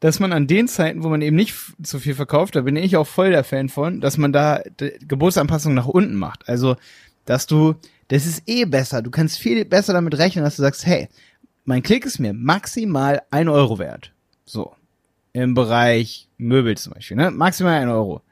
dass 0.00 0.20
man 0.20 0.32
an 0.32 0.46
den 0.46 0.68
Zeiten, 0.68 1.02
wo 1.02 1.08
man 1.08 1.22
eben 1.22 1.36
nicht 1.36 1.54
zu 1.82 1.98
viel 1.98 2.14
verkauft, 2.14 2.56
da 2.56 2.62
bin 2.62 2.76
ich 2.76 2.96
auch 2.96 3.06
voll 3.06 3.30
der 3.30 3.44
Fan 3.44 3.68
von, 3.68 4.00
dass 4.00 4.18
man 4.18 4.32
da 4.32 4.62
Geburtsanpassungen 5.00 5.76
nach 5.76 5.86
unten 5.86 6.16
macht. 6.16 6.48
Also, 6.48 6.76
dass 7.24 7.46
du, 7.46 7.74
das 8.08 8.26
ist 8.26 8.42
eh 8.46 8.64
besser. 8.64 9.02
Du 9.02 9.10
kannst 9.10 9.38
viel 9.38 9.64
besser 9.64 9.92
damit 9.92 10.18
rechnen, 10.18 10.44
dass 10.44 10.56
du 10.56 10.62
sagst, 10.62 10.84
hey, 10.86 11.08
mein 11.64 11.82
Klick 11.82 12.04
ist 12.04 12.18
mir 12.18 12.34
maximal 12.34 13.22
ein 13.30 13.48
Euro 13.48 13.78
wert. 13.78 14.12
So. 14.44 14.74
Im 15.32 15.54
Bereich 15.54 16.28
Möbel 16.36 16.76
zum 16.76 16.92
Beispiel, 16.92 17.16
ne? 17.16 17.30
Maximal 17.30 17.80
ein 17.80 17.88
Euro. 17.88 18.22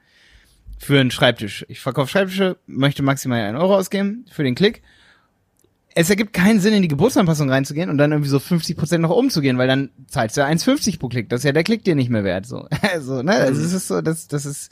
Für 0.77 0.99
einen 0.99 1.11
Schreibtisch. 1.11 1.65
Ich 1.67 1.79
verkaufe 1.79 2.09
Schreibtische, 2.09 2.57
möchte 2.65 3.03
maximal 3.03 3.41
ein 3.41 3.55
Euro 3.55 3.75
ausgeben 3.75 4.25
für 4.31 4.43
den 4.43 4.55
Klick 4.55 4.81
es 5.95 6.09
ergibt 6.09 6.33
keinen 6.33 6.59
Sinn, 6.59 6.73
in 6.73 6.81
die 6.81 6.87
Geburtsanpassung 6.87 7.49
reinzugehen 7.49 7.89
und 7.89 7.97
dann 7.97 8.11
irgendwie 8.11 8.29
so 8.29 8.39
50 8.39 8.75
Prozent 8.75 9.01
nach 9.01 9.09
oben 9.09 9.29
zu 9.29 9.41
gehen, 9.41 9.57
weil 9.57 9.67
dann 9.67 9.91
zahlst 10.07 10.35
du 10.35 10.41
ja 10.41 10.47
1,50 10.47 10.99
pro 10.99 11.07
Klick. 11.07 11.29
Das 11.29 11.41
ist 11.41 11.43
ja 11.45 11.51
der 11.51 11.63
Klick 11.63 11.83
dir 11.83 11.95
nicht 11.95 12.09
mehr 12.09 12.23
wert, 12.23 12.45
so. 12.45 12.67
Also, 12.81 13.21
ne, 13.21 13.33
also 13.33 13.61
es 13.61 13.73
ist 13.73 13.87
so, 13.87 14.01
das, 14.01 14.27
das 14.27 14.45
ist 14.45 14.71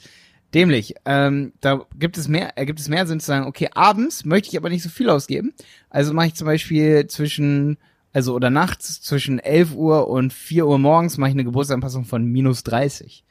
dämlich. 0.54 0.94
Ähm, 1.04 1.52
da 1.60 1.86
gibt 1.98 2.18
es 2.18 2.28
mehr, 2.28 2.56
ergibt 2.56 2.80
es 2.80 2.88
mehr 2.88 3.06
Sinn 3.06 3.20
zu 3.20 3.26
sagen, 3.26 3.46
okay, 3.46 3.68
abends 3.74 4.24
möchte 4.24 4.48
ich 4.50 4.56
aber 4.56 4.68
nicht 4.68 4.82
so 4.82 4.88
viel 4.88 5.10
ausgeben. 5.10 5.52
Also 5.90 6.12
mache 6.12 6.28
ich 6.28 6.34
zum 6.34 6.46
Beispiel 6.46 7.06
zwischen, 7.06 7.78
also 8.12 8.34
oder 8.34 8.50
nachts 8.50 9.00
zwischen 9.00 9.38
11 9.38 9.74
Uhr 9.74 10.08
und 10.08 10.32
4 10.32 10.66
Uhr 10.66 10.78
morgens 10.78 11.18
mache 11.18 11.30
ich 11.30 11.36
eine 11.36 11.44
Geburtsanpassung 11.44 12.04
von 12.04 12.24
minus 12.24 12.64
30. 12.64 13.24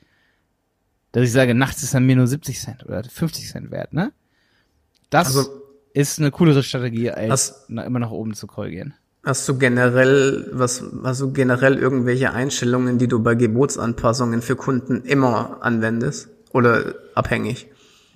Dass 1.11 1.23
ich 1.23 1.31
sage, 1.31 1.53
nachts 1.53 1.83
ist 1.83 1.93
dann 1.93 2.05
minus 2.05 2.29
70 2.29 2.59
Cent 2.59 2.85
oder 2.85 3.03
50 3.03 3.49
Cent 3.49 3.71
wert, 3.71 3.93
ne? 3.93 4.13
Das 5.09 5.27
also 5.27 5.60
ist 5.93 6.19
eine 6.19 6.31
coolere 6.31 6.63
Strategie, 6.63 7.11
als 7.11 7.31
hast, 7.31 7.69
immer 7.69 7.99
nach 7.99 8.11
oben 8.11 8.33
zu 8.33 8.47
korrigieren. 8.47 8.93
Hast 9.23 9.47
du 9.47 9.57
generell, 9.57 10.49
was, 10.51 10.83
hast 11.03 11.21
du 11.21 11.31
generell 11.31 11.77
irgendwelche 11.77 12.33
Einstellungen, 12.33 12.97
die 12.97 13.07
du 13.07 13.21
bei 13.21 13.35
Gebotsanpassungen 13.35 14.41
für 14.41 14.55
Kunden 14.55 15.03
immer 15.03 15.59
anwendest? 15.61 16.29
Oder 16.51 16.95
abhängig? 17.13 17.67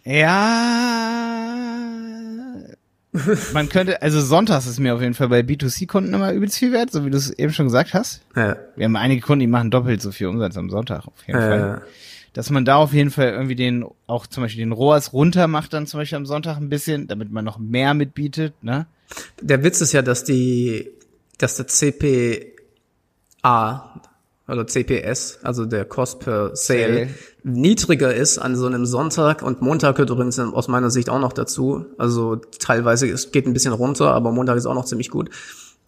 Ja. 0.03 1.55
Man 3.53 3.69
könnte, 3.69 4.01
also 4.01 4.19
sonntags 4.19 4.67
ist 4.67 4.79
mir 4.79 4.93
auf 4.95 5.01
jeden 5.01 5.13
Fall 5.13 5.29
bei 5.29 5.39
B2C-Kunden 5.39 6.13
immer 6.13 6.33
übelst 6.33 6.57
viel 6.57 6.73
wert, 6.73 6.91
so 6.91 7.05
wie 7.05 7.09
du 7.09 7.17
es 7.17 7.29
eben 7.31 7.53
schon 7.53 7.67
gesagt 7.67 7.93
hast. 7.93 8.21
Ja. 8.35 8.57
Wir 8.75 8.85
haben 8.85 8.95
einige 8.95 9.21
Kunden, 9.21 9.41
die 9.41 9.47
machen 9.47 9.71
doppelt 9.71 10.01
so 10.01 10.11
viel 10.11 10.27
Umsatz 10.27 10.57
am 10.57 10.69
Sonntag, 10.69 11.07
auf 11.07 11.25
jeden 11.25 11.39
ja, 11.39 11.47
Fall. 11.47 11.81
Dass 12.35 12.49
man 12.49 12.65
da 12.65 12.75
auf 12.75 12.91
jeden 12.91 13.11
Fall 13.11 13.29
irgendwie 13.29 13.55
den, 13.55 13.85
auch 14.07 14.27
zum 14.27 14.43
Beispiel 14.43 14.59
den 14.65 14.73
ROAS 14.73 15.13
runter 15.13 15.47
macht 15.47 15.71
dann 15.71 15.87
zum 15.87 16.01
Beispiel 16.01 16.17
am 16.17 16.25
Sonntag 16.25 16.57
ein 16.57 16.67
bisschen, 16.67 17.07
damit 17.07 17.31
man 17.31 17.45
noch 17.45 17.57
mehr 17.57 17.93
mitbietet, 17.93 18.61
ne? 18.61 18.87
Der 19.41 19.63
Witz 19.63 19.79
ist 19.79 19.93
ja, 19.93 20.01
dass 20.01 20.25
die, 20.25 20.91
dass 21.37 21.55
der 21.55 21.67
CPA 21.67 22.51
oder 24.49 24.67
CPS, 24.67 25.39
also 25.43 25.65
der 25.65 25.85
Cost 25.85 26.19
per 26.19 26.53
Sale, 26.57 27.07
Sale, 27.07 27.09
niedriger 27.43 28.13
ist 28.13 28.37
an 28.37 28.57
so 28.57 28.65
einem 28.65 28.85
Sonntag 28.85 29.41
und 29.41 29.61
Montag 29.61 29.95
gehört 29.95 30.09
übrigens 30.09 30.37
aus 30.37 30.67
meiner 30.67 30.89
Sicht 30.89 31.09
auch 31.09 31.19
noch 31.19 31.31
dazu. 31.31 31.85
Also 31.97 32.35
teilweise, 32.35 33.07
es 33.07 33.31
geht 33.31 33.47
ein 33.47 33.53
bisschen 33.53 33.71
runter, 33.71 34.11
aber 34.11 34.33
Montag 34.33 34.57
ist 34.57 34.65
auch 34.65 34.75
noch 34.75 34.85
ziemlich 34.85 35.09
gut. 35.09 35.29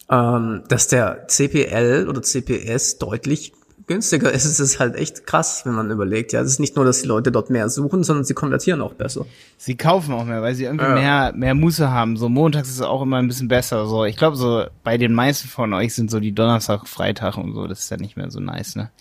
Ähm, 0.09 0.63
dass 0.69 0.87
der 0.87 1.27
CPL 1.27 2.07
oder 2.07 2.21
CPS 2.21 2.99
deutlich 2.99 3.51
günstiger 3.87 4.31
ist, 4.31 4.45
ist 4.45 4.59
es 4.59 4.79
halt 4.79 4.95
echt 4.95 5.25
krass, 5.25 5.65
wenn 5.65 5.73
man 5.73 5.89
überlegt. 5.89 6.33
Ja, 6.33 6.41
es 6.41 6.51
ist 6.51 6.59
nicht 6.59 6.75
nur, 6.75 6.85
dass 6.85 7.01
die 7.01 7.07
Leute 7.07 7.31
dort 7.31 7.49
mehr 7.49 7.69
suchen, 7.69 8.03
sondern 8.03 8.25
sie 8.25 8.33
konvertieren 8.33 8.81
auch 8.81 8.93
besser. 8.93 9.25
Sie 9.57 9.75
kaufen 9.75 10.13
auch 10.13 10.25
mehr, 10.25 10.41
weil 10.41 10.55
sie 10.55 10.65
irgendwie 10.65 10.85
ja. 10.85 10.93
mehr, 10.93 11.33
mehr 11.33 11.55
Muße 11.55 11.89
haben. 11.89 12.17
So 12.17 12.29
montags 12.29 12.67
ist 12.67 12.75
es 12.75 12.81
auch 12.81 13.01
immer 13.01 13.17
ein 13.17 13.27
bisschen 13.27 13.47
besser. 13.47 13.87
So, 13.87 14.05
ich 14.05 14.17
glaube, 14.17 14.35
so 14.35 14.65
bei 14.83 14.97
den 14.97 15.13
meisten 15.13 15.47
von 15.47 15.73
euch 15.73 15.95
sind 15.95 16.11
so 16.11 16.19
die 16.19 16.33
Donnerstag, 16.33 16.87
Freitag 16.87 17.37
und 17.37 17.53
so, 17.53 17.65
das 17.65 17.79
ist 17.79 17.89
ja 17.89 17.97
nicht 17.97 18.17
mehr 18.17 18.29
so 18.29 18.39
nice, 18.39 18.75
ne? 18.75 18.91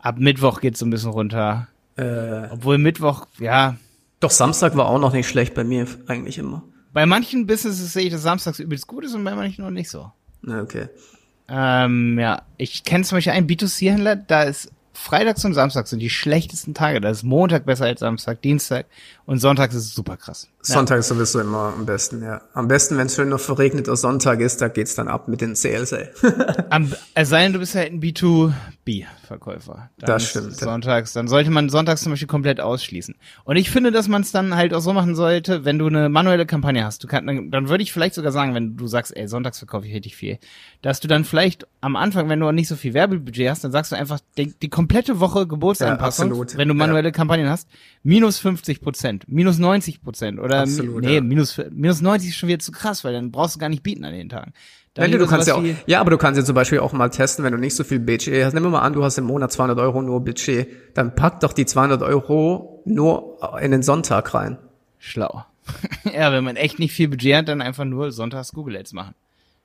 Ab 0.00 0.18
Mittwoch 0.18 0.60
geht's 0.60 0.80
so 0.80 0.86
ein 0.86 0.90
bisschen 0.90 1.10
runter. 1.10 1.68
Äh, 1.96 2.48
Obwohl 2.50 2.78
Mittwoch, 2.78 3.26
ja. 3.38 3.76
Doch, 4.20 4.30
Samstag 4.30 4.76
war 4.76 4.86
auch 4.86 5.00
noch 5.00 5.12
nicht 5.12 5.28
schlecht 5.28 5.54
bei 5.54 5.64
mir, 5.64 5.86
eigentlich 6.06 6.38
immer. 6.38 6.62
Bei 6.92 7.06
manchen 7.06 7.46
Businesses 7.46 7.92
sehe 7.92 8.04
ich, 8.04 8.12
dass 8.12 8.22
Samstags 8.22 8.58
übelst 8.58 8.86
gut 8.86 9.04
ist 9.04 9.14
und 9.14 9.24
bei 9.24 9.34
manchen 9.34 9.64
noch 9.64 9.70
nicht 9.70 9.90
so. 9.90 10.10
Okay. 10.46 10.88
Ähm, 11.48 12.18
ja, 12.18 12.42
ich 12.56 12.84
kenne 12.84 13.04
zum 13.04 13.16
Beispiel 13.16 13.32
einen 13.32 13.46
B2C-Händler, 13.46 14.16
da 14.16 14.42
ist 14.42 14.70
Freitags 14.98 15.44
und 15.44 15.54
Samstags 15.54 15.90
sind 15.90 16.00
die 16.00 16.10
schlechtesten 16.10 16.74
Tage. 16.74 17.00
Da 17.00 17.08
ist 17.08 17.22
Montag 17.22 17.64
besser 17.64 17.84
als 17.84 18.00
Samstag, 18.00 18.42
Dienstag 18.42 18.86
und 19.26 19.38
Sonntag 19.38 19.72
ist 19.72 19.94
super 19.94 20.16
krass. 20.16 20.48
Sonntag 20.60 20.96
ja. 20.96 21.00
ist 21.00 21.08
sowieso 21.08 21.40
immer 21.40 21.72
am 21.76 21.86
besten, 21.86 22.22
ja. 22.22 22.42
Am 22.52 22.66
besten, 22.66 22.98
wenn 22.98 23.06
es 23.06 23.14
schön 23.14 23.28
noch 23.28 23.40
verregneter 23.40 23.96
Sonntag 23.96 24.40
ist, 24.40 24.60
da 24.60 24.66
geht's 24.68 24.96
dann 24.96 25.06
ab 25.06 25.28
mit 25.28 25.40
den 25.40 25.54
Sales, 25.54 25.92
ey. 25.92 26.08
am, 26.70 26.92
es 27.14 27.28
sei 27.28 27.44
denn, 27.44 27.52
du 27.52 27.60
bist 27.60 27.76
halt 27.76 27.92
ein 27.92 28.00
B2B-Verkäufer. 28.88 29.90
Das 29.98 30.30
stimmt. 30.30 30.54
Sonntags, 30.54 31.12
dann 31.12 31.28
sollte 31.28 31.50
man 31.50 31.68
sonntags 31.68 32.02
zum 32.02 32.12
Beispiel 32.12 32.28
komplett 32.28 32.60
ausschließen. 32.60 33.14
Und 33.44 33.56
ich 33.56 33.70
finde, 33.70 33.90
dass 33.92 34.08
man 34.08 34.22
es 34.22 34.32
dann 34.32 34.56
halt 34.56 34.72
auch 34.72 34.80
so 34.80 34.92
machen 34.92 35.14
sollte, 35.14 35.64
wenn 35.64 35.78
du 35.78 35.86
eine 35.86 36.08
manuelle 36.08 36.46
Kampagne 36.46 36.84
hast. 36.84 37.04
Du 37.04 37.08
kannst, 37.08 37.28
dann, 37.28 37.50
dann 37.50 37.68
würde 37.68 37.82
ich 37.82 37.92
vielleicht 37.92 38.14
sogar 38.14 38.32
sagen, 38.32 38.54
wenn 38.54 38.76
du 38.76 38.86
sagst, 38.86 39.16
ey, 39.16 39.28
sonntags 39.28 39.58
verkaufe 39.58 39.86
ich 39.86 39.94
richtig 39.94 40.16
viel, 40.16 40.38
dass 40.82 41.00
du 41.00 41.08
dann 41.08 41.24
vielleicht 41.24 41.66
am 41.80 41.96
Anfang, 41.96 42.28
wenn 42.28 42.40
du 42.40 42.50
nicht 42.52 42.68
so 42.68 42.76
viel 42.76 42.94
Werbebudget 42.94 43.50
hast, 43.50 43.64
dann 43.64 43.72
sagst 43.72 43.92
du 43.92 43.96
einfach 43.96 44.20
die, 44.36 44.54
die 44.60 44.68
komplette 44.68 45.20
Woche 45.20 45.46
Geburtsanpassung, 45.46 46.34
ja, 46.34 46.56
wenn 46.56 46.68
du 46.68 46.74
manuelle 46.74 47.08
ja. 47.08 47.12
Kampagnen 47.12 47.48
hast, 47.48 47.68
minus 48.02 48.38
50 48.38 48.80
Prozent, 48.80 49.24
minus 49.28 49.58
90 49.58 50.02
Prozent 50.02 50.38
oder 50.40 50.60
absolut, 50.60 51.04
nee, 51.04 51.16
ja. 51.16 51.20
minus, 51.20 51.60
minus 51.70 52.00
90 52.00 52.30
ist 52.30 52.36
schon 52.36 52.48
wieder 52.48 52.58
zu 52.58 52.72
krass, 52.72 53.04
weil 53.04 53.12
dann 53.12 53.30
brauchst 53.30 53.56
du 53.56 53.58
gar 53.58 53.68
nicht 53.68 53.82
bieten 53.82 54.04
an 54.04 54.12
den 54.12 54.28
Tagen. 54.28 54.52
Wenn 54.98 55.12
du, 55.12 55.18
du 55.18 55.26
kannst 55.26 55.48
ja 55.48 55.54
auch, 55.54 55.62
ja, 55.86 56.00
aber 56.00 56.10
du 56.10 56.18
kannst 56.18 56.38
ja 56.38 56.44
zum 56.44 56.54
Beispiel 56.54 56.80
auch 56.80 56.92
mal 56.92 57.08
testen, 57.08 57.44
wenn 57.44 57.52
du 57.52 57.58
nicht 57.58 57.74
so 57.74 57.84
viel 57.84 58.00
Budget 58.00 58.44
hast. 58.44 58.54
Nimm 58.54 58.68
mal 58.70 58.80
an, 58.80 58.92
du 58.92 59.04
hast 59.04 59.18
im 59.18 59.24
Monat 59.24 59.52
200 59.52 59.78
Euro 59.78 60.02
nur 60.02 60.24
Budget, 60.24 60.68
dann 60.94 61.14
pack 61.14 61.40
doch 61.40 61.52
die 61.52 61.66
200 61.66 62.02
Euro 62.02 62.82
nur 62.84 63.38
in 63.60 63.70
den 63.70 63.82
Sonntag 63.82 64.34
rein. 64.34 64.58
Schlau. 64.98 65.44
ja, 66.12 66.32
wenn 66.32 66.44
man 66.44 66.56
echt 66.56 66.78
nicht 66.78 66.92
viel 66.92 67.08
Budget 67.08 67.36
hat, 67.36 67.48
dann 67.48 67.62
einfach 67.62 67.84
nur 67.84 68.10
sonntags 68.12 68.52
Google 68.52 68.76
Ads 68.76 68.92
machen. 68.92 69.14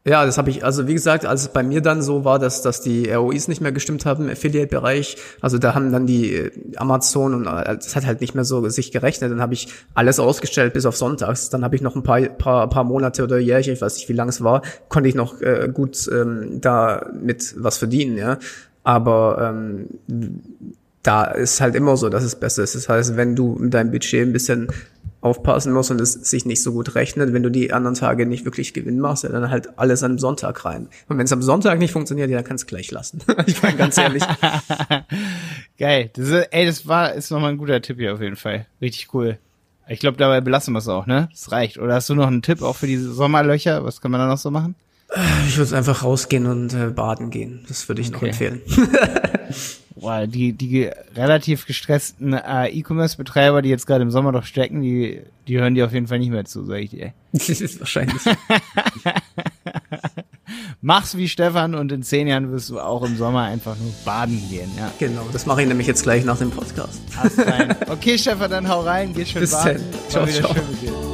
Ja, 0.06 0.26
das 0.26 0.38
habe 0.38 0.50
ich, 0.50 0.66
also 0.66 0.86
wie 0.86 0.94
gesagt, 0.94 1.26
als 1.26 1.44
es 1.44 1.48
bei 1.48 1.64
mir 1.64 1.80
dann 1.80 2.02
so 2.02 2.26
war, 2.26 2.38
dass, 2.38 2.62
dass 2.62 2.82
die 2.82 3.10
ROIs 3.10 3.48
nicht 3.48 3.62
mehr 3.62 3.72
gestimmt 3.72 4.06
haben 4.06 4.26
im 4.26 4.32
Affiliate-Bereich, 4.32 5.16
also 5.40 5.58
da 5.58 5.76
haben 5.76 5.94
dann 5.94 6.06
die 6.06 6.36
äh, 6.36 6.52
Amazon 6.76 7.34
und 7.34 7.48
äh, 7.48 7.78
das 7.78 7.96
hat 7.96 8.06
halt 8.06 8.20
nicht 8.20 8.36
mehr 8.36 8.44
so 8.44 8.68
sich 8.68 8.92
gerechnet, 8.92 9.32
dann 9.32 9.40
habe 9.40 9.54
ich 9.54 9.70
alles 9.94 10.20
ausgestellt 10.20 10.74
bis 10.74 10.86
auf 10.86 10.98
Sonntags, 10.98 11.50
dann 11.50 11.64
habe 11.64 11.78
ich 11.78 11.82
noch 11.82 11.96
ein 11.96 12.04
paar, 12.04 12.20
paar, 12.20 12.70
paar 12.70 12.84
Monate 12.84 13.24
oder 13.24 13.38
Jährchen, 13.38 13.74
ich 13.74 13.82
weiß 13.82 13.96
nicht, 13.96 14.10
wie 14.10 14.14
lang 14.14 14.28
es 14.28 14.44
war, 14.44 14.62
konnte 14.90 15.08
ich 15.08 15.16
noch 15.16 15.40
äh, 15.40 15.70
gut 15.74 16.10
ähm, 16.12 16.60
da 16.60 17.10
mit 17.14 17.56
was 17.58 17.78
verdienen, 17.78 18.18
ja. 18.18 18.40
Aber 18.84 19.38
ähm, 19.42 19.88
da 21.02 21.26
ist 21.26 21.62
halt 21.62 21.76
immer 21.76 21.96
so, 21.96 22.10
dass 22.10 22.24
es 22.24 22.36
besser 22.36 22.64
ist. 22.64 22.76
Das 22.76 22.90
heißt, 22.90 23.16
wenn 23.16 23.36
du 23.36 23.56
mit 23.60 23.74
deinem 23.74 23.92
Budget 23.92 24.22
ein 24.22 24.34
bisschen 24.34 24.68
aufpassen 25.24 25.72
muss 25.72 25.90
und 25.90 26.02
es 26.02 26.14
sich 26.14 26.46
nicht 26.46 26.62
so 26.62 26.74
gut 26.74 26.96
rechnet, 26.96 27.32
wenn 27.34 27.44
du 27.44 27.50
die 27.50 27.72
anderen 27.72 27.96
Tage 27.96 28.26
nicht 28.26 28.44
wirklich 28.44 28.74
Gewinn 28.74 29.00
machst, 29.00 29.24
ja, 29.24 29.30
dann 29.30 29.50
halt 29.50 29.80
alles 29.80 30.04
einem 30.04 30.20
Sonntag 30.20 30.66
rein. 30.66 30.90
Und 31.08 31.18
wenn 31.18 31.26
es 31.26 31.32
am 31.32 31.42
Sonntag 31.42 31.80
nicht 31.80 31.92
funktioniert, 31.92 32.30
ja, 32.30 32.38
dann 32.38 32.46
kannst 32.46 32.66
du 32.66 32.68
gleich 32.68 32.92
lassen. 32.92 33.22
ich 33.46 33.64
meine 33.64 33.78
ganz 33.78 33.98
ehrlich. 33.98 34.24
Geil. 35.80 36.12
Das 36.14 36.28
ist, 36.28 36.48
ey, 36.52 36.66
das 36.66 36.88
war 36.88 37.14
ist 37.14 37.32
nochmal 37.32 37.52
ein 37.52 37.58
guter 37.58 37.82
Tipp 37.82 37.98
hier 37.98 38.14
auf 38.14 38.22
jeden 38.22 38.36
Fall. 38.36 38.66
Richtig 38.82 39.14
cool. 39.14 39.38
Ich 39.88 40.00
glaube, 40.00 40.18
dabei 40.18 40.42
belassen 40.42 40.74
wir 40.74 40.80
es 40.80 40.88
auch, 40.88 41.06
ne? 41.06 41.30
Das 41.32 41.52
reicht. 41.52 41.78
Oder 41.78 41.96
hast 41.96 42.10
du 42.10 42.16
noch 42.16 42.28
einen 42.28 42.42
Tipp 42.42 42.62
auch 42.62 42.76
für 42.76 42.88
diese 42.88 43.12
Sommerlöcher? 43.14 43.84
Was 43.84 44.02
kann 44.02 44.12
man 44.12 44.20
da 44.20 44.28
noch 44.28 44.38
so 44.38 44.52
machen? 44.52 44.76
Ich 45.48 45.58
würde 45.58 45.78
einfach 45.78 46.04
rausgehen 46.04 46.48
und 46.48 46.74
äh, 46.74 46.88
baden 46.88 47.30
gehen. 47.30 47.64
Das 47.68 47.88
würde 47.88 48.02
ich 48.02 48.08
okay. 48.08 48.16
noch 48.16 48.24
empfehlen. 48.24 48.62
Boah, 49.96 50.28
die, 50.28 50.54
die 50.54 50.90
relativ 51.16 51.66
gestressten 51.66 52.34
äh, 52.34 52.68
E-Commerce-Betreiber, 52.68 53.62
die 53.62 53.70
jetzt 53.70 53.86
gerade 53.86 54.02
im 54.02 54.12
Sommer 54.12 54.32
doch 54.32 54.46
stecken, 54.46 54.82
die, 54.82 55.22
die 55.48 55.60
hören 55.60 55.76
dir 55.76 55.86
auf 55.86 55.94
jeden 55.94 56.08
Fall 56.08 56.20
nicht 56.20 56.32
mehr 56.32 56.46
zu, 56.46 56.66
sag 56.66 56.80
ich 56.80 56.90
dir. 56.90 57.14
Das 57.32 57.50
ist 57.50 57.80
wahrscheinlich. 57.80 58.22
Mach's 60.82 61.16
wie 61.16 61.30
Stefan 61.30 61.76
und 61.76 61.92
in 61.92 62.04
zehn 62.04 62.28
Jahren 62.28 62.52
wirst 62.52 62.70
du 62.70 62.80
auch 62.80 63.04
im 63.04 63.16
Sommer 63.16 63.44
einfach 63.44 63.78
nur 63.78 63.94
baden 64.04 64.42
gehen, 64.50 64.70
ja. 64.78 64.92
Genau, 65.00 65.26
das 65.32 65.46
mache 65.46 65.62
ich 65.62 65.68
nämlich 65.68 65.88
jetzt 65.88 66.04
gleich 66.04 66.26
nach 66.26 66.38
dem 66.38 66.52
Podcast. 66.52 67.02
Okay, 67.88 68.18
Stefan, 68.18 68.52
dann 68.52 68.68
hau 68.68 68.82
rein, 68.82 69.14
geh 69.14 69.26
schön 69.26 69.42
Bis 69.42 69.52
baden. 69.52 69.82
Dann. 69.92 70.10
Ciao, 70.10 70.28
ciao. 70.28 71.13